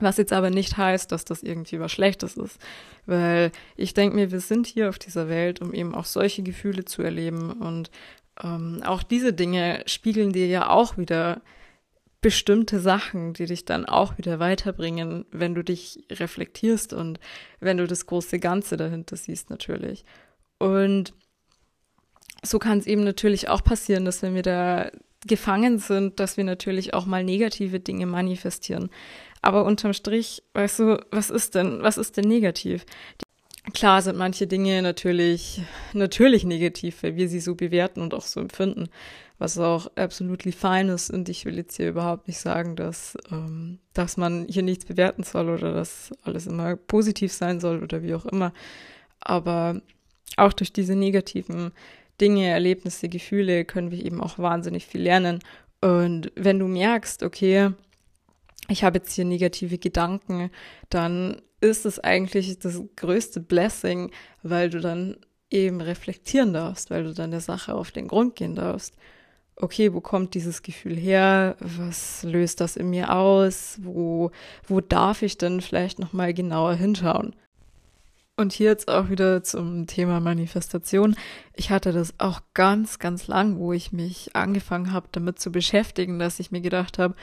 Was 0.00 0.16
jetzt 0.16 0.32
aber 0.32 0.50
nicht 0.50 0.76
heißt, 0.76 1.12
dass 1.12 1.24
das 1.24 1.42
irgendwie 1.42 1.78
was 1.78 1.92
Schlechtes 1.92 2.36
ist. 2.36 2.58
Weil 3.06 3.52
ich 3.76 3.94
denke 3.94 4.16
mir, 4.16 4.32
wir 4.32 4.40
sind 4.40 4.66
hier 4.66 4.88
auf 4.88 4.98
dieser 4.98 5.28
Welt, 5.28 5.60
um 5.60 5.72
eben 5.72 5.94
auch 5.94 6.04
solche 6.04 6.42
Gefühle 6.42 6.84
zu 6.84 7.02
erleben. 7.02 7.52
Und 7.52 7.90
ähm, 8.42 8.82
auch 8.84 9.02
diese 9.02 9.32
Dinge 9.32 9.82
spiegeln 9.86 10.32
dir 10.32 10.48
ja 10.48 10.68
auch 10.68 10.98
wieder 10.98 11.42
bestimmte 12.20 12.80
Sachen, 12.80 13.34
die 13.34 13.44
dich 13.44 13.66
dann 13.66 13.84
auch 13.84 14.16
wieder 14.16 14.38
weiterbringen, 14.38 15.26
wenn 15.30 15.54
du 15.54 15.62
dich 15.62 16.04
reflektierst 16.10 16.94
und 16.94 17.20
wenn 17.60 17.76
du 17.76 17.86
das 17.86 18.06
große 18.06 18.38
Ganze 18.38 18.78
dahinter 18.78 19.16
siehst 19.16 19.50
natürlich. 19.50 20.06
Und 20.58 21.12
so 22.42 22.58
kann 22.58 22.78
es 22.78 22.86
eben 22.86 23.04
natürlich 23.04 23.48
auch 23.50 23.62
passieren, 23.62 24.06
dass 24.06 24.22
wenn 24.22 24.34
wir 24.34 24.42
da 24.42 24.90
gefangen 25.26 25.78
sind, 25.78 26.18
dass 26.18 26.38
wir 26.38 26.44
natürlich 26.44 26.94
auch 26.94 27.04
mal 27.06 27.24
negative 27.24 27.80
Dinge 27.80 28.06
manifestieren. 28.06 28.90
Aber 29.44 29.66
unterm 29.66 29.92
Strich, 29.92 30.42
weißt 30.54 30.78
du, 30.78 31.06
was 31.10 31.28
ist 31.28 31.54
denn, 31.54 31.82
was 31.82 31.98
ist 31.98 32.16
denn 32.16 32.26
negativ? 32.26 32.86
Klar 33.74 34.00
sind 34.00 34.16
manche 34.16 34.46
Dinge 34.46 34.80
natürlich, 34.80 35.60
natürlich 35.92 36.44
negativ, 36.44 37.02
weil 37.02 37.16
wir 37.16 37.28
sie 37.28 37.40
so 37.40 37.54
bewerten 37.54 38.00
und 38.00 38.14
auch 38.14 38.22
so 38.22 38.40
empfinden, 38.40 38.88
was 39.36 39.58
auch 39.58 39.94
absolut 39.96 40.42
fein 40.54 40.88
ist. 40.88 41.10
Und 41.10 41.28
ich 41.28 41.44
will 41.44 41.56
jetzt 41.58 41.76
hier 41.76 41.90
überhaupt 41.90 42.26
nicht 42.26 42.38
sagen, 42.38 42.74
dass, 42.74 43.18
ähm, 43.30 43.80
dass 43.92 44.16
man 44.16 44.46
hier 44.48 44.62
nichts 44.62 44.86
bewerten 44.86 45.24
soll 45.24 45.50
oder 45.50 45.74
dass 45.74 46.12
alles 46.22 46.46
immer 46.46 46.76
positiv 46.76 47.30
sein 47.30 47.60
soll 47.60 47.82
oder 47.82 48.02
wie 48.02 48.14
auch 48.14 48.24
immer. 48.24 48.54
Aber 49.20 49.82
auch 50.38 50.54
durch 50.54 50.72
diese 50.72 50.96
negativen 50.96 51.72
Dinge, 52.18 52.46
Erlebnisse, 52.46 53.10
Gefühle 53.10 53.66
können 53.66 53.90
wir 53.90 54.02
eben 54.02 54.22
auch 54.22 54.38
wahnsinnig 54.38 54.86
viel 54.86 55.02
lernen. 55.02 55.40
Und 55.82 56.32
wenn 56.34 56.58
du 56.58 56.66
merkst, 56.66 57.22
okay, 57.22 57.72
ich 58.68 58.84
habe 58.84 58.98
jetzt 58.98 59.12
hier 59.12 59.24
negative 59.24 59.78
Gedanken, 59.78 60.50
dann 60.90 61.42
ist 61.60 61.86
es 61.86 61.98
eigentlich 61.98 62.58
das 62.58 62.82
größte 62.96 63.40
Blessing, 63.40 64.10
weil 64.42 64.70
du 64.70 64.80
dann 64.80 65.16
eben 65.50 65.80
reflektieren 65.80 66.52
darfst, 66.52 66.90
weil 66.90 67.04
du 67.04 67.14
dann 67.14 67.30
der 67.30 67.40
Sache 67.40 67.74
auf 67.74 67.90
den 67.90 68.08
Grund 68.08 68.36
gehen 68.36 68.54
darfst. 68.54 68.94
Okay, 69.56 69.94
wo 69.94 70.00
kommt 70.00 70.34
dieses 70.34 70.62
Gefühl 70.62 70.96
her? 70.96 71.56
Was 71.60 72.24
löst 72.24 72.60
das 72.60 72.76
in 72.76 72.90
mir 72.90 73.14
aus? 73.14 73.78
Wo, 73.82 74.32
wo 74.66 74.80
darf 74.80 75.22
ich 75.22 75.38
denn 75.38 75.60
vielleicht 75.60 76.00
nochmal 76.00 76.34
genauer 76.34 76.74
hinschauen? 76.74 77.36
Und 78.36 78.52
hier 78.52 78.70
jetzt 78.70 78.88
auch 78.88 79.10
wieder 79.10 79.44
zum 79.44 79.86
Thema 79.86 80.18
Manifestation. 80.18 81.14
Ich 81.54 81.70
hatte 81.70 81.92
das 81.92 82.14
auch 82.18 82.40
ganz, 82.52 82.98
ganz 82.98 83.28
lang, 83.28 83.58
wo 83.58 83.72
ich 83.72 83.92
mich 83.92 84.34
angefangen 84.34 84.92
habe, 84.92 85.06
damit 85.12 85.38
zu 85.38 85.52
beschäftigen, 85.52 86.18
dass 86.18 86.40
ich 86.40 86.50
mir 86.50 86.60
gedacht 86.60 86.98
habe, 86.98 87.14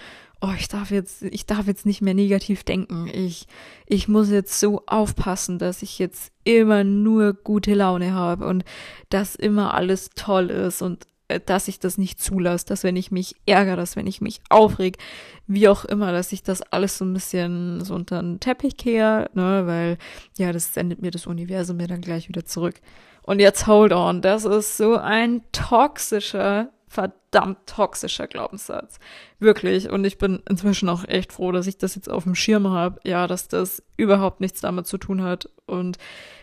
oh, 0.41 0.53
ich 0.57 0.67
darf 0.67 0.91
jetzt, 0.91 1.21
ich 1.21 1.45
darf 1.45 1.67
jetzt 1.67 1.86
nicht 1.86 2.01
mehr 2.01 2.15
negativ 2.15 2.63
denken. 2.63 3.07
Ich, 3.13 3.48
ich 3.86 4.07
muss 4.07 4.29
jetzt 4.29 4.60
so 4.60 4.83
aufpassen, 4.88 5.60
dass 5.60 5.83
ich 5.83 6.00
jetzt 6.00 6.31
immer 6.43 6.83
nur 6.83 7.33
gute 7.33 7.75
Laune 7.75 8.13
habe 8.13 8.48
und 8.48 8.65
dass 9.10 9.36
immer 9.36 9.74
alles 9.75 10.10
toll 10.15 10.50
ist 10.50 10.81
und 10.81 11.05
äh, 11.27 11.39
dass 11.45 11.67
ich 11.67 11.79
das 11.79 11.98
nicht 12.00 12.19
zulasse, 12.21 12.65
dass 12.65 12.83
wenn 12.83 12.95
ich 12.95 13.12
mich 13.12 13.36
ärgere, 13.45 13.75
dass 13.75 13.95
wenn 13.95 14.07
ich 14.07 14.19
mich 14.19 14.41
aufreg, 14.50 14.98
wie 15.45 15.69
auch 15.69 15.86
immer, 15.86 16.12
dass 16.12 16.31
ich 16.31 16.41
das 16.41 16.62
alles 16.63 16.98
so 16.98 17.05
ein 17.05 17.13
bisschen 17.13 17.83
so 17.86 17.93
unter 17.93 18.21
den 18.21 18.39
Teppich 18.39 18.77
kehre, 18.77 19.29
ne, 19.33 19.63
weil 19.67 19.98
ja, 20.38 20.51
das 20.51 20.74
sendet 20.74 21.01
mir 21.01 21.12
das 21.12 21.27
Universum 21.27 21.77
mir 21.77 21.88
dann 21.88 22.01
gleich 22.01 22.27
wieder 22.27 22.45
zurück. 22.45 22.81
Und 23.24 23.39
jetzt 23.39 23.67
hold 23.67 23.93
on, 23.93 24.21
das 24.21 24.45
ist 24.45 24.77
so 24.77 24.98
ein 24.98 25.43
toxischer, 25.51 26.71
verdammt 26.91 27.65
toxischer 27.67 28.27
Glaubenssatz. 28.27 29.00
Wirklich. 29.39 29.89
Und 29.89 30.03
ich 30.03 30.17
bin 30.17 30.43
inzwischen 30.50 30.89
auch 30.89 31.07
echt 31.07 31.31
froh, 31.31 31.53
dass 31.53 31.65
ich 31.65 31.77
das 31.77 31.95
jetzt 31.95 32.10
auf 32.10 32.24
dem 32.24 32.36
Schirm 32.36 32.67
habe. 32.67 33.00
Ja, 33.05 33.27
dass 33.27 33.48
das 33.48 33.81
überhaupt 33.95 34.41
nichts 34.41 34.60
damit 34.60 34.88
zu 34.88 34.98
tun 34.98 35.24
hat. 35.24 35.50
Und 35.65 35.98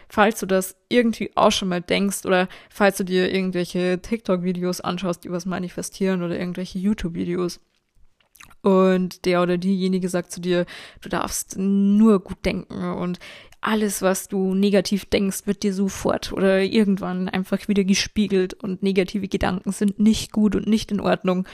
falls 0.09 0.41
du 0.41 0.47
das 0.47 0.77
irgendwie 0.89 1.31
auch 1.35 1.53
schon 1.53 1.69
mal 1.69 1.83
denkst 1.83 2.25
oder 2.25 2.49
falls 2.71 2.97
du 2.97 3.05
dir 3.05 3.31
irgendwelche 3.31 4.01
TikTok-Videos 4.01 4.81
anschaust, 4.81 5.23
die 5.25 5.31
was 5.31 5.45
manifestieren 5.45 6.23
oder 6.23 6.39
irgendwelche 6.39 6.79
YouTube-Videos 6.79 7.61
und 8.63 9.25
der 9.25 9.43
oder 9.43 9.59
diejenige 9.59 10.09
sagt 10.09 10.33
zu 10.33 10.41
dir, 10.41 10.67
du 11.01 11.09
darfst 11.09 11.57
nur 11.59 12.21
gut 12.21 12.45
denken 12.45 12.93
und 12.93 13.19
alles, 13.61 14.03
was 14.03 14.29
du 14.29 14.55
negativ 14.55 15.05
denkst, 15.07 15.47
wird 15.47 15.63
dir 15.63 15.75
sofort 15.75 16.33
oder 16.33 16.63
irgendwann 16.63 17.29
einfach 17.29 17.67
wieder 17.69 17.85
gespiegelt 17.85 18.55
und 18.55 18.83
negative 18.83 19.29
Gedanken 19.29 19.73
sind 19.73 19.99
nicht 19.99 20.33
gut 20.33 20.55
und 20.55 20.67
nicht 20.67 20.93
in 20.93 21.01
Ordnung 21.01 21.47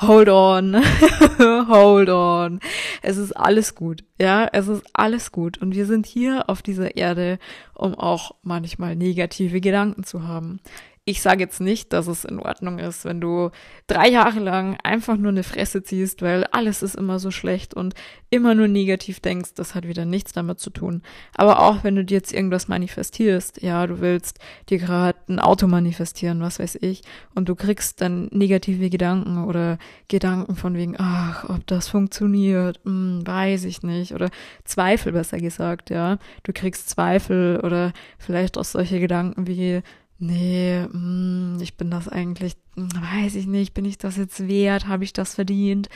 hold 0.00 0.28
on, 0.28 0.76
hold 1.68 2.08
on. 2.08 2.60
Es 3.02 3.16
ist 3.16 3.32
alles 3.32 3.74
gut, 3.74 4.04
ja, 4.20 4.48
es 4.52 4.68
ist 4.68 4.84
alles 4.92 5.32
gut. 5.32 5.58
Und 5.58 5.74
wir 5.74 5.86
sind 5.86 6.06
hier 6.06 6.48
auf 6.48 6.62
dieser 6.62 6.96
Erde, 6.96 7.38
um 7.74 7.94
auch 7.94 8.32
manchmal 8.42 8.96
negative 8.96 9.60
Gedanken 9.60 10.04
zu 10.04 10.26
haben. 10.26 10.60
Ich 11.08 11.22
sage 11.22 11.40
jetzt 11.40 11.62
nicht, 11.62 11.94
dass 11.94 12.06
es 12.06 12.26
in 12.26 12.38
Ordnung 12.38 12.78
ist, 12.78 13.06
wenn 13.06 13.18
du 13.18 13.48
drei 13.86 14.10
Jahre 14.10 14.40
lang 14.40 14.76
einfach 14.82 15.16
nur 15.16 15.30
eine 15.30 15.42
Fresse 15.42 15.82
ziehst, 15.82 16.20
weil 16.20 16.44
alles 16.44 16.82
ist 16.82 16.96
immer 16.96 17.18
so 17.18 17.30
schlecht 17.30 17.72
und 17.72 17.94
immer 18.28 18.54
nur 18.54 18.68
negativ 18.68 19.20
denkst. 19.20 19.54
Das 19.54 19.74
hat 19.74 19.88
wieder 19.88 20.04
nichts 20.04 20.34
damit 20.34 20.60
zu 20.60 20.68
tun. 20.68 21.00
Aber 21.34 21.60
auch 21.60 21.82
wenn 21.82 21.96
du 21.96 22.04
dir 22.04 22.16
jetzt 22.16 22.34
irgendwas 22.34 22.68
manifestierst, 22.68 23.62
ja, 23.62 23.86
du 23.86 24.00
willst 24.02 24.38
dir 24.68 24.76
gerade 24.76 25.18
ein 25.30 25.38
Auto 25.38 25.66
manifestieren, 25.66 26.42
was 26.42 26.58
weiß 26.58 26.76
ich, 26.82 27.00
und 27.34 27.48
du 27.48 27.54
kriegst 27.54 28.02
dann 28.02 28.28
negative 28.30 28.90
Gedanken 28.90 29.44
oder 29.44 29.78
Gedanken 30.08 30.56
von 30.56 30.74
wegen, 30.74 30.94
ach, 30.98 31.48
ob 31.48 31.66
das 31.68 31.88
funktioniert, 31.88 32.80
hm, 32.84 33.26
weiß 33.26 33.64
ich 33.64 33.82
nicht, 33.82 34.12
oder 34.12 34.28
Zweifel 34.64 35.12
besser 35.12 35.38
gesagt, 35.38 35.88
ja. 35.88 36.18
Du 36.42 36.52
kriegst 36.52 36.90
Zweifel 36.90 37.60
oder 37.62 37.94
vielleicht 38.18 38.58
auch 38.58 38.64
solche 38.66 39.00
Gedanken 39.00 39.46
wie, 39.46 39.80
nee, 40.18 40.80
mh, 40.80 40.92
hm, 40.92 41.58
ich 41.60 41.76
bin 41.76 41.90
das 41.90 42.08
eigentlich, 42.08 42.56
hm, 42.76 42.88
weiß 42.92 43.34
ich 43.36 43.46
nicht, 43.46 43.74
bin 43.74 43.84
ich 43.84 43.98
das 43.98 44.16
jetzt 44.16 44.46
wert, 44.48 44.86
habe 44.86 45.04
ich 45.04 45.12
das 45.12 45.34
verdient? 45.34 45.88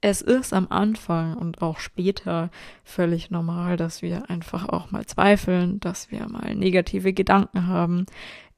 Es 0.00 0.20
ist 0.20 0.52
am 0.52 0.66
Anfang 0.68 1.36
und 1.36 1.62
auch 1.62 1.78
später 1.78 2.50
völlig 2.82 3.30
normal, 3.30 3.76
dass 3.76 4.02
wir 4.02 4.28
einfach 4.30 4.68
auch 4.68 4.90
mal 4.90 5.06
zweifeln, 5.06 5.78
dass 5.78 6.10
wir 6.10 6.28
mal 6.28 6.56
negative 6.56 7.12
Gedanken 7.12 7.68
haben. 7.68 8.06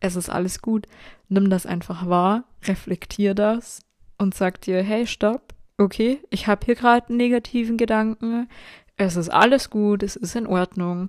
Es 0.01 0.17
ist 0.17 0.31
alles 0.31 0.63
gut. 0.63 0.87
Nimm 1.29 1.51
das 1.51 1.67
einfach 1.67 2.09
wahr, 2.09 2.45
reflektier 2.65 3.35
das 3.35 3.83
und 4.19 4.35
sag 4.35 4.63
dir, 4.63 4.83
hey, 4.83 5.07
stopp, 5.07 5.55
okay, 5.77 6.19
ich 6.31 6.47
habe 6.47 6.65
hier 6.65 6.77
gerade 6.77 7.09
einen 7.09 7.19
negativen 7.19 7.77
Gedanken. 7.77 8.49
Es 8.97 9.17
ist 9.17 9.29
alles 9.29 9.71
gut, 9.71 10.03
es 10.03 10.17
ist 10.17 10.37
in 10.37 10.47
Ordnung. 10.47 11.09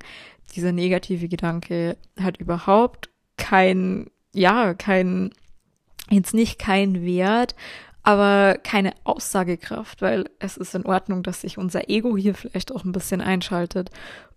Dieser 0.56 0.72
negative 0.72 1.28
Gedanke 1.28 1.98
hat 2.20 2.38
überhaupt 2.38 3.10
kein, 3.38 4.10
ja, 4.34 4.74
kein, 4.74 5.32
jetzt 6.10 6.34
nicht 6.34 6.60
kein 6.60 7.04
Wert, 7.04 7.56
aber 8.04 8.58
keine 8.64 8.94
Aussagekraft, 9.04 10.02
weil 10.02 10.26
es 10.40 10.58
ist 10.58 10.76
in 10.76 10.86
Ordnung, 10.86 11.24
dass 11.24 11.42
sich 11.42 11.58
unser 11.58 11.90
Ego 11.90 12.16
hier 12.16 12.36
vielleicht 12.36 12.74
auch 12.74 12.84
ein 12.84 12.92
bisschen 12.92 13.20
einschaltet 13.20 13.90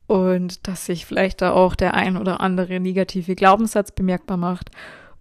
und 0.06 0.66
dass 0.66 0.86
sich 0.86 1.04
vielleicht 1.04 1.42
da 1.42 1.52
auch 1.52 1.74
der 1.74 1.94
ein 1.94 2.16
oder 2.16 2.40
andere 2.40 2.80
negative 2.80 3.34
Glaubenssatz 3.34 3.92
bemerkbar 3.92 4.38
macht. 4.38 4.70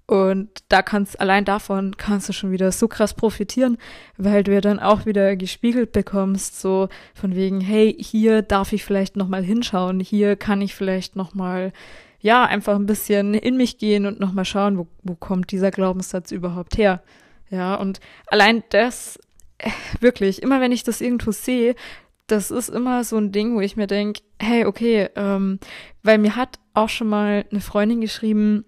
Und 0.06 0.50
da 0.70 0.82
kannst, 0.82 1.20
allein 1.20 1.44
davon 1.44 1.98
kannst 1.98 2.30
du 2.30 2.34
schon 2.34 2.52
wieder 2.52 2.72
so 2.72 2.88
krass 2.88 3.14
profitieren, 3.14 3.78
weil 4.16 4.46
du 4.46 4.54
ja 4.54 4.62
dann 4.62 4.80
auch 4.80 5.06
wieder 5.06 5.36
gespiegelt 5.36 5.92
bekommst, 5.92 6.62
so 6.62 6.88
von 7.14 7.36
wegen, 7.36 7.60
hey, 7.60 7.94
hier 8.00 8.42
darf 8.42 8.72
ich 8.72 8.86
vielleicht 8.86 9.18
nochmal 9.18 9.44
hinschauen, 9.44 10.00
hier 10.00 10.38
kann 10.38 10.62
ich 10.62 10.74
vielleicht 10.74 11.18
nochmal 11.18 11.74
ja, 12.20 12.46
einfach 12.46 12.76
ein 12.76 12.86
bisschen 12.86 13.34
in 13.34 13.58
mich 13.58 13.78
gehen 13.78 14.06
und 14.06 14.20
nochmal 14.20 14.46
schauen, 14.46 14.78
wo, 14.78 14.88
wo 15.04 15.16
kommt 15.16 15.52
dieser 15.52 15.72
Glaubenssatz 15.72 16.32
überhaupt 16.32 16.78
her. 16.78 17.04
Ja, 17.50 17.76
und 17.76 18.00
allein 18.28 18.64
das, 18.70 19.20
äh, 19.58 19.70
wirklich, 20.00 20.42
immer 20.42 20.60
wenn 20.60 20.72
ich 20.72 20.84
das 20.84 21.02
irgendwo 21.02 21.32
sehe, 21.32 21.76
das 22.28 22.52
ist 22.52 22.70
immer 22.70 23.04
so 23.04 23.18
ein 23.18 23.32
Ding, 23.32 23.56
wo 23.56 23.62
ich 23.62 23.78
mir 23.78 23.88
denke, 23.88 24.22
hey, 24.40 24.66
okay, 24.66 25.10
ähm, 25.16 25.60
weil 26.04 26.18
mir 26.18 26.36
hat 26.36 26.60
auch 26.74 26.90
schon 26.90 27.08
mal 27.08 27.46
eine 27.50 27.62
Freundin 27.62 28.02
geschrieben, 28.02 28.66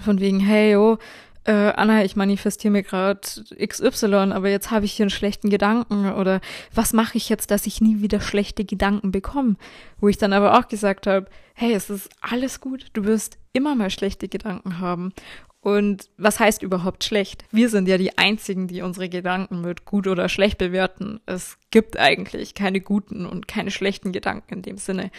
von 0.00 0.20
wegen, 0.20 0.40
hey, 0.40 0.76
oh, 0.76 0.98
äh, 1.44 1.52
Anna, 1.52 2.04
ich 2.04 2.16
manifestiere 2.16 2.70
mir 2.70 2.82
gerade 2.82 3.20
XY, 3.66 4.32
aber 4.32 4.48
jetzt 4.48 4.70
habe 4.70 4.84
ich 4.84 4.92
hier 4.92 5.04
einen 5.04 5.10
schlechten 5.10 5.50
Gedanken 5.50 6.12
oder 6.12 6.40
was 6.74 6.92
mache 6.92 7.16
ich 7.18 7.28
jetzt, 7.28 7.50
dass 7.50 7.66
ich 7.66 7.80
nie 7.80 8.00
wieder 8.00 8.20
schlechte 8.20 8.64
Gedanken 8.64 9.10
bekomme? 9.10 9.56
Wo 9.98 10.08
ich 10.08 10.18
dann 10.18 10.32
aber 10.32 10.58
auch 10.58 10.68
gesagt 10.68 11.06
habe, 11.06 11.26
hey, 11.54 11.72
es 11.74 11.90
ist 11.90 12.10
alles 12.20 12.60
gut, 12.60 12.86
du 12.92 13.04
wirst 13.04 13.38
immer 13.52 13.74
mal 13.74 13.90
schlechte 13.90 14.28
Gedanken 14.28 14.78
haben. 14.78 15.12
Und 15.60 16.10
was 16.16 16.40
heißt 16.40 16.62
überhaupt 16.62 17.04
schlecht? 17.04 17.44
Wir 17.52 17.68
sind 17.68 17.86
ja 17.86 17.96
die 17.96 18.18
Einzigen, 18.18 18.66
die 18.66 18.82
unsere 18.82 19.08
Gedanken 19.08 19.60
mit 19.60 19.84
gut 19.84 20.08
oder 20.08 20.28
schlecht 20.28 20.58
bewerten. 20.58 21.20
Es 21.24 21.56
gibt 21.70 21.96
eigentlich 21.96 22.54
keine 22.54 22.80
guten 22.80 23.26
und 23.26 23.46
keine 23.46 23.70
schlechten 23.70 24.10
Gedanken 24.10 24.54
in 24.54 24.62
dem 24.62 24.76
Sinne. 24.76 25.12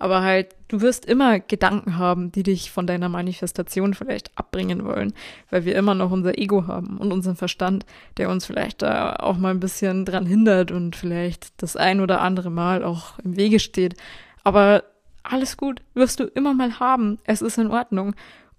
Aber 0.00 0.22
halt, 0.22 0.56
du 0.68 0.80
wirst 0.80 1.04
immer 1.04 1.40
Gedanken 1.40 1.98
haben, 1.98 2.32
die 2.32 2.42
dich 2.42 2.70
von 2.70 2.86
deiner 2.86 3.10
Manifestation 3.10 3.92
vielleicht 3.92 4.30
abbringen 4.34 4.86
wollen, 4.86 5.12
weil 5.50 5.66
wir 5.66 5.76
immer 5.76 5.94
noch 5.94 6.10
unser 6.10 6.38
Ego 6.38 6.66
haben 6.66 6.96
und 6.96 7.12
unseren 7.12 7.36
Verstand, 7.36 7.84
der 8.16 8.30
uns 8.30 8.46
vielleicht 8.46 8.80
da 8.80 9.16
auch 9.16 9.36
mal 9.36 9.50
ein 9.50 9.60
bisschen 9.60 10.06
dran 10.06 10.24
hindert 10.24 10.70
und 10.70 10.96
vielleicht 10.96 11.52
das 11.62 11.76
ein 11.76 12.00
oder 12.00 12.22
andere 12.22 12.50
Mal 12.50 12.82
auch 12.82 13.18
im 13.18 13.36
Wege 13.36 13.60
steht. 13.60 13.94
Aber 14.42 14.84
alles 15.22 15.58
gut, 15.58 15.82
wirst 15.92 16.18
du 16.18 16.24
immer 16.24 16.54
mal 16.54 16.80
haben. 16.80 17.18
Es 17.24 17.42
ist 17.42 17.58
in 17.58 17.70
Ordnung. 17.70 18.14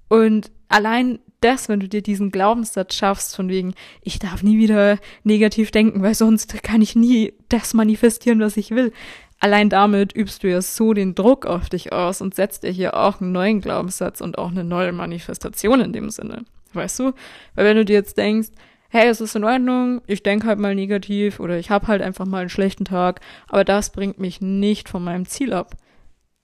Und 0.09 0.51
allein 0.69 1.17
das, 1.39 1.69
wenn 1.69 1.79
du 1.79 1.89
dir 1.89 2.03
diesen 2.03 2.29
Glaubenssatz 2.29 2.93
schaffst, 2.93 3.35
von 3.35 3.49
wegen, 3.49 3.73
ich 4.03 4.19
darf 4.19 4.43
nie 4.43 4.59
wieder 4.59 4.99
negativ 5.23 5.71
denken, 5.71 6.03
weil 6.03 6.13
sonst 6.13 6.61
kann 6.61 6.83
ich 6.83 6.95
nie 6.95 7.33
das 7.49 7.73
manifestieren, 7.73 8.41
was 8.41 8.57
ich 8.57 8.69
will 8.69 8.93
allein 9.41 9.69
damit 9.69 10.15
übst 10.15 10.43
du 10.43 10.49
ja 10.49 10.61
so 10.61 10.93
den 10.93 11.15
Druck 11.15 11.45
auf 11.45 11.67
dich 11.67 11.91
aus 11.91 12.21
und 12.21 12.33
setzt 12.33 12.63
dir 12.63 12.71
hier 12.71 12.95
auch 12.95 13.19
einen 13.19 13.33
neuen 13.33 13.59
Glaubenssatz 13.59 14.21
und 14.21 14.37
auch 14.37 14.51
eine 14.51 14.63
neue 14.63 14.93
Manifestation 14.93 15.81
in 15.81 15.91
dem 15.91 16.09
Sinne. 16.09 16.45
Weißt 16.73 16.99
du? 16.99 17.11
Weil 17.55 17.65
wenn 17.65 17.75
du 17.75 17.83
dir 17.83 17.95
jetzt 17.95 18.17
denkst, 18.17 18.49
hey, 18.89 19.09
es 19.09 19.19
ist 19.19 19.35
in 19.35 19.43
Ordnung, 19.43 20.01
ich 20.05 20.23
denke 20.23 20.47
halt 20.47 20.59
mal 20.59 20.75
negativ 20.75 21.39
oder 21.39 21.57
ich 21.57 21.69
habe 21.69 21.87
halt 21.87 22.01
einfach 22.01 22.25
mal 22.25 22.41
einen 22.41 22.49
schlechten 22.49 22.85
Tag, 22.85 23.19
aber 23.47 23.63
das 23.65 23.91
bringt 23.91 24.19
mich 24.19 24.41
nicht 24.41 24.87
von 24.87 25.03
meinem 25.03 25.25
Ziel 25.25 25.53
ab. 25.53 25.75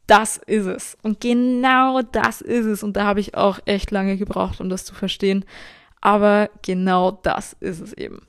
Das 0.07 0.37
ist 0.37 0.65
es. 0.65 0.97
Und 1.03 1.21
genau 1.21 2.01
das 2.01 2.41
ist 2.41 2.65
es. 2.65 2.81
Und 2.81 2.95
da 2.95 3.03
habe 3.03 3.19
ich 3.19 3.35
auch 3.35 3.59
echt 3.65 3.91
lange 3.91 4.17
gebraucht, 4.17 4.61
um 4.61 4.69
das 4.69 4.85
zu 4.85 4.95
verstehen. 4.95 5.45
Aber 5.99 6.49
genau 6.61 7.11
das 7.11 7.55
ist 7.59 7.81
es 7.81 7.93
eben. 7.93 8.21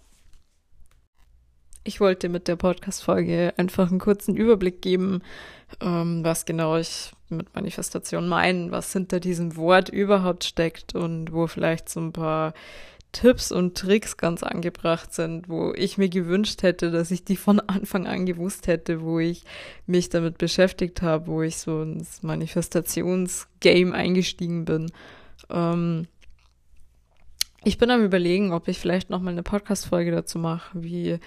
Ich 1.85 2.01
wollte 2.01 2.29
mit 2.29 2.49
der 2.49 2.57
Podcast-Folge 2.57 3.55
einfach 3.57 3.91
einen 3.91 4.01
kurzen 4.01 4.37
Überblick 4.37 4.83
geben, 4.83 5.23
ähm, 5.81 6.25
was 6.25 6.45
genau 6.45 6.77
ich 6.77 7.13
mit 7.29 7.55
Manifestation 7.55 8.29
meine, 8.29 8.71
was 8.71 8.93
hinter 8.93 9.21
diesem 9.21 9.57
Wort 9.57 9.89
überhaupt 9.89 10.45
steckt 10.45 10.95
und 10.95 11.33
wo 11.33 11.47
vielleicht 11.47 11.89
so 11.89 12.01
ein 12.01 12.13
paar 12.13 12.55
Tipps 13.13 13.53
und 13.53 13.77
Tricks 13.77 14.19
ganz 14.19 14.43
angebracht 14.43 15.15
sind, 15.15 15.49
wo 15.49 15.73
ich 15.75 15.97
mir 15.97 16.09
gewünscht 16.09 16.63
hätte, 16.63 16.91
dass 16.91 17.11
ich 17.11 17.25
die 17.25 17.37
von 17.37 17.59
Anfang 17.61 18.07
an 18.07 18.27
gewusst 18.27 18.67
hätte, 18.67 19.01
wo 19.01 19.19
ich 19.19 19.45
mich 19.87 20.11
damit 20.11 20.37
beschäftigt 20.37 21.01
habe, 21.01 21.27
wo 21.27 21.43
ich 21.43 21.57
so 21.57 21.83
ins 21.83 22.23
Manifestationsgame 22.23 23.95
eingestiegen 23.95 24.67
bin. 24.67 24.93
Ähm, 25.49 26.07
ich 27.65 27.79
bin 27.79 27.91
am 27.91 28.05
überlegen, 28.05 28.53
ob 28.53 28.69
ich 28.69 28.79
vielleicht 28.79 29.11
noch 29.11 29.21
mal 29.21 29.31
eine 29.31 29.43
Podcast-Folge 29.43 30.11
dazu 30.11 30.39
mache, 30.39 30.71
wie 30.81 31.19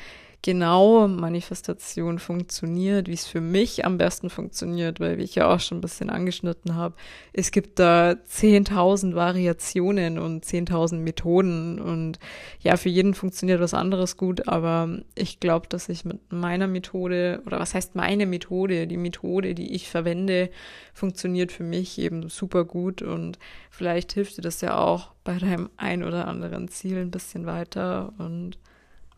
genau 0.43 1.07
Manifestation 1.07 2.17
funktioniert, 2.17 3.07
wie 3.07 3.13
es 3.13 3.27
für 3.27 3.41
mich 3.41 3.85
am 3.85 3.97
besten 3.97 4.29
funktioniert, 4.29 4.99
weil 4.99 5.17
wie 5.19 5.23
ich 5.23 5.35
ja 5.35 5.53
auch 5.53 5.59
schon 5.59 5.77
ein 5.77 5.81
bisschen 5.81 6.09
angeschnitten 6.09 6.75
habe, 6.75 6.95
es 7.31 7.51
gibt 7.51 7.77
da 7.77 8.11
10.000 8.11 9.13
Variationen 9.13 10.17
und 10.17 10.43
10.000 10.43 10.95
Methoden 10.95 11.79
und 11.79 12.17
ja, 12.59 12.75
für 12.77 12.89
jeden 12.89 13.13
funktioniert 13.13 13.61
was 13.61 13.75
anderes 13.75 14.17
gut, 14.17 14.47
aber 14.47 14.89
ich 15.13 15.39
glaube, 15.39 15.67
dass 15.67 15.89
ich 15.89 16.05
mit 16.05 16.31
meiner 16.31 16.67
Methode 16.67 17.43
oder 17.45 17.59
was 17.59 17.75
heißt 17.75 17.95
meine 17.95 18.25
Methode, 18.25 18.87
die 18.87 18.97
Methode, 18.97 19.53
die 19.53 19.75
ich 19.75 19.89
verwende, 19.89 20.49
funktioniert 20.93 21.51
für 21.51 21.63
mich 21.63 21.99
eben 21.99 22.29
super 22.29 22.65
gut 22.65 23.03
und 23.03 23.37
vielleicht 23.69 24.13
hilft 24.13 24.37
dir 24.37 24.41
das 24.41 24.61
ja 24.61 24.77
auch 24.77 25.11
bei 25.23 25.37
deinem 25.37 25.69
ein 25.77 26.03
oder 26.03 26.27
anderen 26.27 26.67
Ziel 26.67 26.97
ein 26.97 27.11
bisschen 27.11 27.45
weiter 27.45 28.13
und 28.17 28.57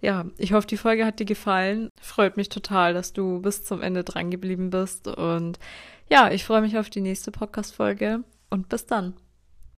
ja, 0.04 0.26
ich 0.38 0.52
hoffe, 0.52 0.68
die 0.68 0.76
Folge 0.76 1.06
hat 1.06 1.20
dir 1.20 1.26
gefallen. 1.26 1.90
Freut 2.02 2.36
mich 2.36 2.50
total, 2.50 2.94
dass 2.94 3.14
du 3.14 3.42
bis 3.42 3.64
zum 3.64 3.82
Ende 3.82 4.04
dran 4.04 4.32
geblieben 4.32 4.70
bist. 4.70 5.08
Und 5.08 5.60
ja, 6.10 6.30
ich 6.30 6.44
freue 6.44 6.60
mich 6.60 6.78
auf 6.78 6.90
die 6.90 7.00
nächste 7.00 7.32
Podcast-Folge 7.32 8.26
und 8.50 8.68
bis 8.68 8.86
dann. 8.86 9.14